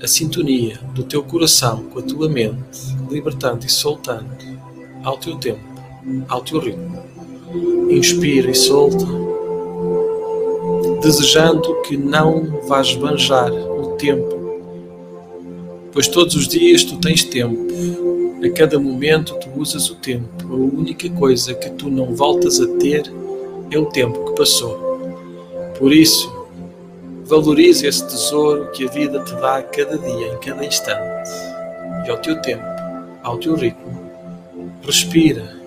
a 0.00 0.06
sintonia 0.06 0.78
do 0.94 1.02
teu 1.02 1.24
coração 1.24 1.84
com 1.90 1.98
a 1.98 2.02
tua 2.02 2.28
mente, 2.28 2.96
libertando 3.10 3.66
e 3.66 3.68
soltando 3.68 4.30
ao 5.02 5.18
teu 5.18 5.36
tempo, 5.36 5.60
ao 6.28 6.40
teu 6.40 6.60
ritmo. 6.60 7.02
Inspira 7.90 8.50
e 8.50 8.54
solta, 8.54 9.04
desejando 11.02 11.82
que 11.82 11.96
não 11.96 12.60
vás 12.68 12.94
banjar 12.94 13.50
o 13.50 13.96
tempo, 13.96 14.37
pois 15.98 16.06
todos 16.06 16.36
os 16.36 16.46
dias 16.46 16.84
tu 16.84 16.96
tens 16.98 17.24
tempo 17.24 17.66
a 18.40 18.50
cada 18.50 18.78
momento 18.78 19.34
tu 19.40 19.50
usas 19.56 19.90
o 19.90 19.96
tempo. 19.96 20.28
A 20.48 20.54
única 20.54 21.10
coisa 21.10 21.52
que 21.54 21.70
tu 21.70 21.90
não 21.90 22.14
voltas 22.14 22.60
a 22.60 22.68
ter 22.78 23.12
é 23.68 23.76
o 23.76 23.86
tempo 23.86 24.26
que 24.26 24.36
passou. 24.36 24.78
Por 25.76 25.92
isso, 25.92 26.32
valorize 27.24 27.84
esse 27.84 28.06
tesouro 28.06 28.70
que 28.70 28.86
a 28.86 28.90
vida 28.92 29.24
te 29.24 29.34
dá 29.40 29.56
a 29.56 29.62
cada 29.64 29.98
dia, 29.98 30.34
em 30.34 30.38
cada 30.38 30.64
instante. 30.64 31.30
E 32.06 32.10
ao 32.10 32.18
teu 32.18 32.40
tempo, 32.42 32.62
ao 33.24 33.36
teu 33.38 33.56
ritmo. 33.56 34.08
Respira. 34.84 35.58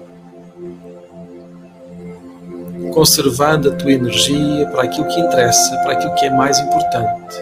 Conservando 2.94 3.70
a 3.70 3.76
tua 3.76 3.92
energia 3.92 4.66
para 4.68 4.84
aquilo 4.84 5.10
que 5.10 5.20
interessa, 5.20 5.76
para 5.84 5.92
aquilo 5.92 6.16
que 6.16 6.26
é 6.26 6.30
mais 6.30 6.58
importante. 6.58 7.36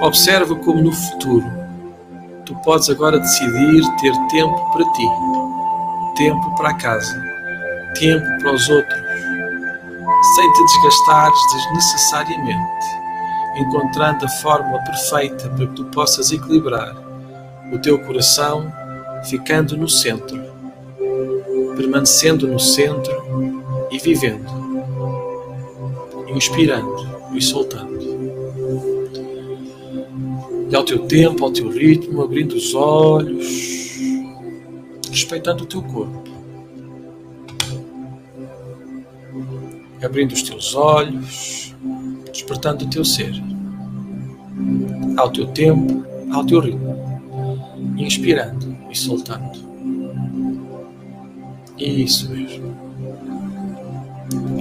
Observa 0.00 0.56
como 0.56 0.82
no 0.82 0.90
futuro 0.90 1.63
tu 2.44 2.54
podes 2.56 2.90
agora 2.90 3.18
decidir 3.18 3.82
ter 4.00 4.12
tempo 4.28 4.72
para 4.72 4.84
ti, 4.92 5.08
tempo 6.16 6.54
para 6.56 6.70
a 6.70 6.74
casa, 6.74 7.22
tempo 7.98 8.26
para 8.40 8.54
os 8.54 8.68
outros, 8.68 9.00
sem 10.34 10.52
te 10.52 10.64
desgastares 10.64 11.38
desnecessariamente, 11.52 12.86
encontrando 13.56 14.24
a 14.24 14.28
fórmula 14.28 14.82
perfeita 14.84 15.48
para 15.50 15.66
que 15.66 15.74
tu 15.74 15.84
possas 15.86 16.32
equilibrar 16.32 16.94
o 17.72 17.78
teu 17.78 17.98
coração 18.04 18.70
ficando 19.24 19.76
no 19.76 19.88
centro, 19.88 20.42
permanecendo 21.76 22.46
no 22.46 22.60
centro 22.60 23.14
e 23.90 23.98
vivendo, 23.98 24.50
inspirando 26.28 27.08
e 27.32 27.40
soltando 27.40 27.93
e 30.70 30.74
ao 30.74 30.84
teu 30.84 31.06
tempo, 31.06 31.44
ao 31.44 31.50
teu 31.50 31.68
ritmo, 31.68 32.22
abrindo 32.22 32.54
os 32.54 32.74
olhos, 32.74 33.98
respeitando 35.10 35.64
o 35.64 35.66
teu 35.66 35.82
corpo. 35.82 36.24
Abrindo 40.02 40.32
os 40.32 40.42
teus 40.42 40.74
olhos, 40.74 41.74
despertando 42.30 42.84
o 42.84 42.90
teu 42.90 43.04
ser. 43.04 43.32
Ao 45.16 45.30
teu 45.30 45.46
tempo, 45.48 46.04
ao 46.30 46.44
teu 46.44 46.60
ritmo. 46.60 46.94
Inspirando 47.96 48.76
e 48.90 48.96
soltando. 48.96 49.58
Isso 51.78 52.30
mesmo. 52.30 52.74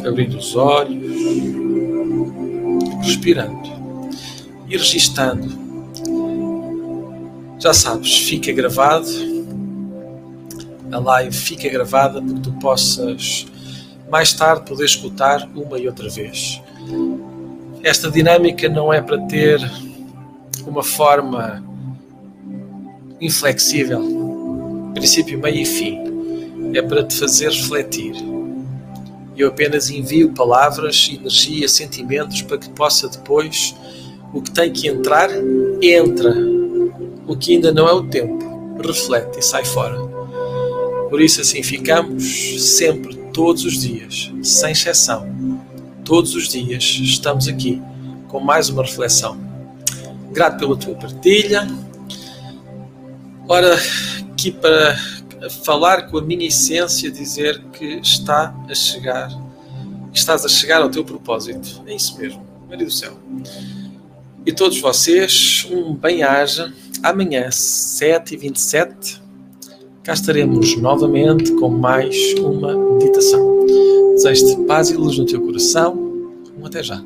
Abrindo 0.05 0.37
os 0.37 0.55
olhos, 0.55 1.03
respirando 3.01 3.73
e 4.67 4.77
registando 4.77 5.62
já 7.63 7.73
sabes, 7.73 8.17
fica 8.17 8.51
gravado. 8.51 9.07
A 10.91 10.99
live 10.99 11.33
fica 11.33 11.69
gravada 11.69 12.21
para 12.21 12.33
que 12.33 12.41
tu 12.41 12.51
possas 12.59 13.47
mais 14.11 14.33
tarde 14.33 14.65
poder 14.65 14.83
escutar 14.83 15.49
uma 15.55 15.79
e 15.79 15.87
outra 15.87 16.09
vez. 16.09 16.61
Esta 17.81 18.11
dinâmica 18.11 18.67
não 18.67 18.91
é 18.91 19.01
para 19.01 19.17
ter 19.27 19.61
uma 20.67 20.83
forma 20.83 21.63
inflexível, 23.21 24.91
princípio, 24.93 25.39
meio 25.39 25.61
e 25.61 25.65
fim. 25.65 25.99
É 26.73 26.81
para 26.81 27.01
te 27.01 27.17
fazer 27.17 27.49
refletir. 27.49 28.13
Eu 29.37 29.47
apenas 29.47 29.89
envio 29.89 30.33
palavras, 30.33 31.09
energia, 31.09 31.69
sentimentos 31.69 32.41
para 32.41 32.57
que 32.57 32.69
possa 32.71 33.07
depois 33.07 33.73
o 34.33 34.41
que 34.41 34.51
tem 34.51 34.69
que 34.69 34.89
entrar, 34.89 35.29
entra 35.81 36.52
o 37.27 37.35
que 37.35 37.53
ainda 37.53 37.71
não 37.71 37.87
é 37.87 37.93
o 37.93 38.03
tempo, 38.03 38.77
reflete 38.81 39.39
e 39.39 39.41
sai 39.41 39.65
fora. 39.65 39.97
Por 41.09 41.21
isso, 41.21 41.41
assim 41.41 41.61
ficamos 41.61 42.23
sempre, 42.59 43.15
todos 43.33 43.65
os 43.65 43.81
dias, 43.81 44.31
sem 44.41 44.71
exceção. 44.71 45.27
Todos 46.03 46.35
os 46.35 46.49
dias 46.49 46.83
estamos 46.83 47.47
aqui 47.47 47.81
com 48.27 48.39
mais 48.39 48.69
uma 48.69 48.83
reflexão. 48.83 49.37
Grato 50.31 50.57
pela 50.57 50.75
tua 50.75 50.95
partilha. 50.95 51.67
Ora, 53.47 53.77
aqui 54.31 54.51
para 54.51 54.97
falar 55.63 56.09
com 56.09 56.17
a 56.17 56.21
minha 56.21 56.47
essência, 56.47 57.11
dizer 57.11 57.61
que 57.73 57.99
está 58.01 58.53
a 58.67 58.73
chegar, 58.73 59.29
estás 60.11 60.43
a 60.43 60.49
chegar 60.49 60.81
ao 60.81 60.89
teu 60.89 61.05
propósito. 61.05 61.83
É 61.85 61.95
isso 61.95 62.17
mesmo, 62.17 62.43
Maria 62.67 62.85
do 62.85 62.91
Céu. 62.91 63.17
E 64.45 64.51
todos 64.51 64.77
vocês, 64.81 65.65
um 65.71 65.93
bem-aja 65.93 66.73
amanhã, 67.01 67.47
7h27, 67.47 69.21
cá 70.03 70.11
estaremos 70.11 70.75
novamente 70.75 71.53
com 71.53 71.69
mais 71.69 72.33
uma 72.39 72.75
meditação. 72.75 73.65
Desejo-te 74.15 74.65
paz 74.65 74.89
e 74.89 74.95
luz 74.95 75.17
no 75.17 75.25
teu 75.25 75.39
coração. 75.41 75.95
Um 76.59 76.65
até 76.65 76.83
já. 76.83 77.01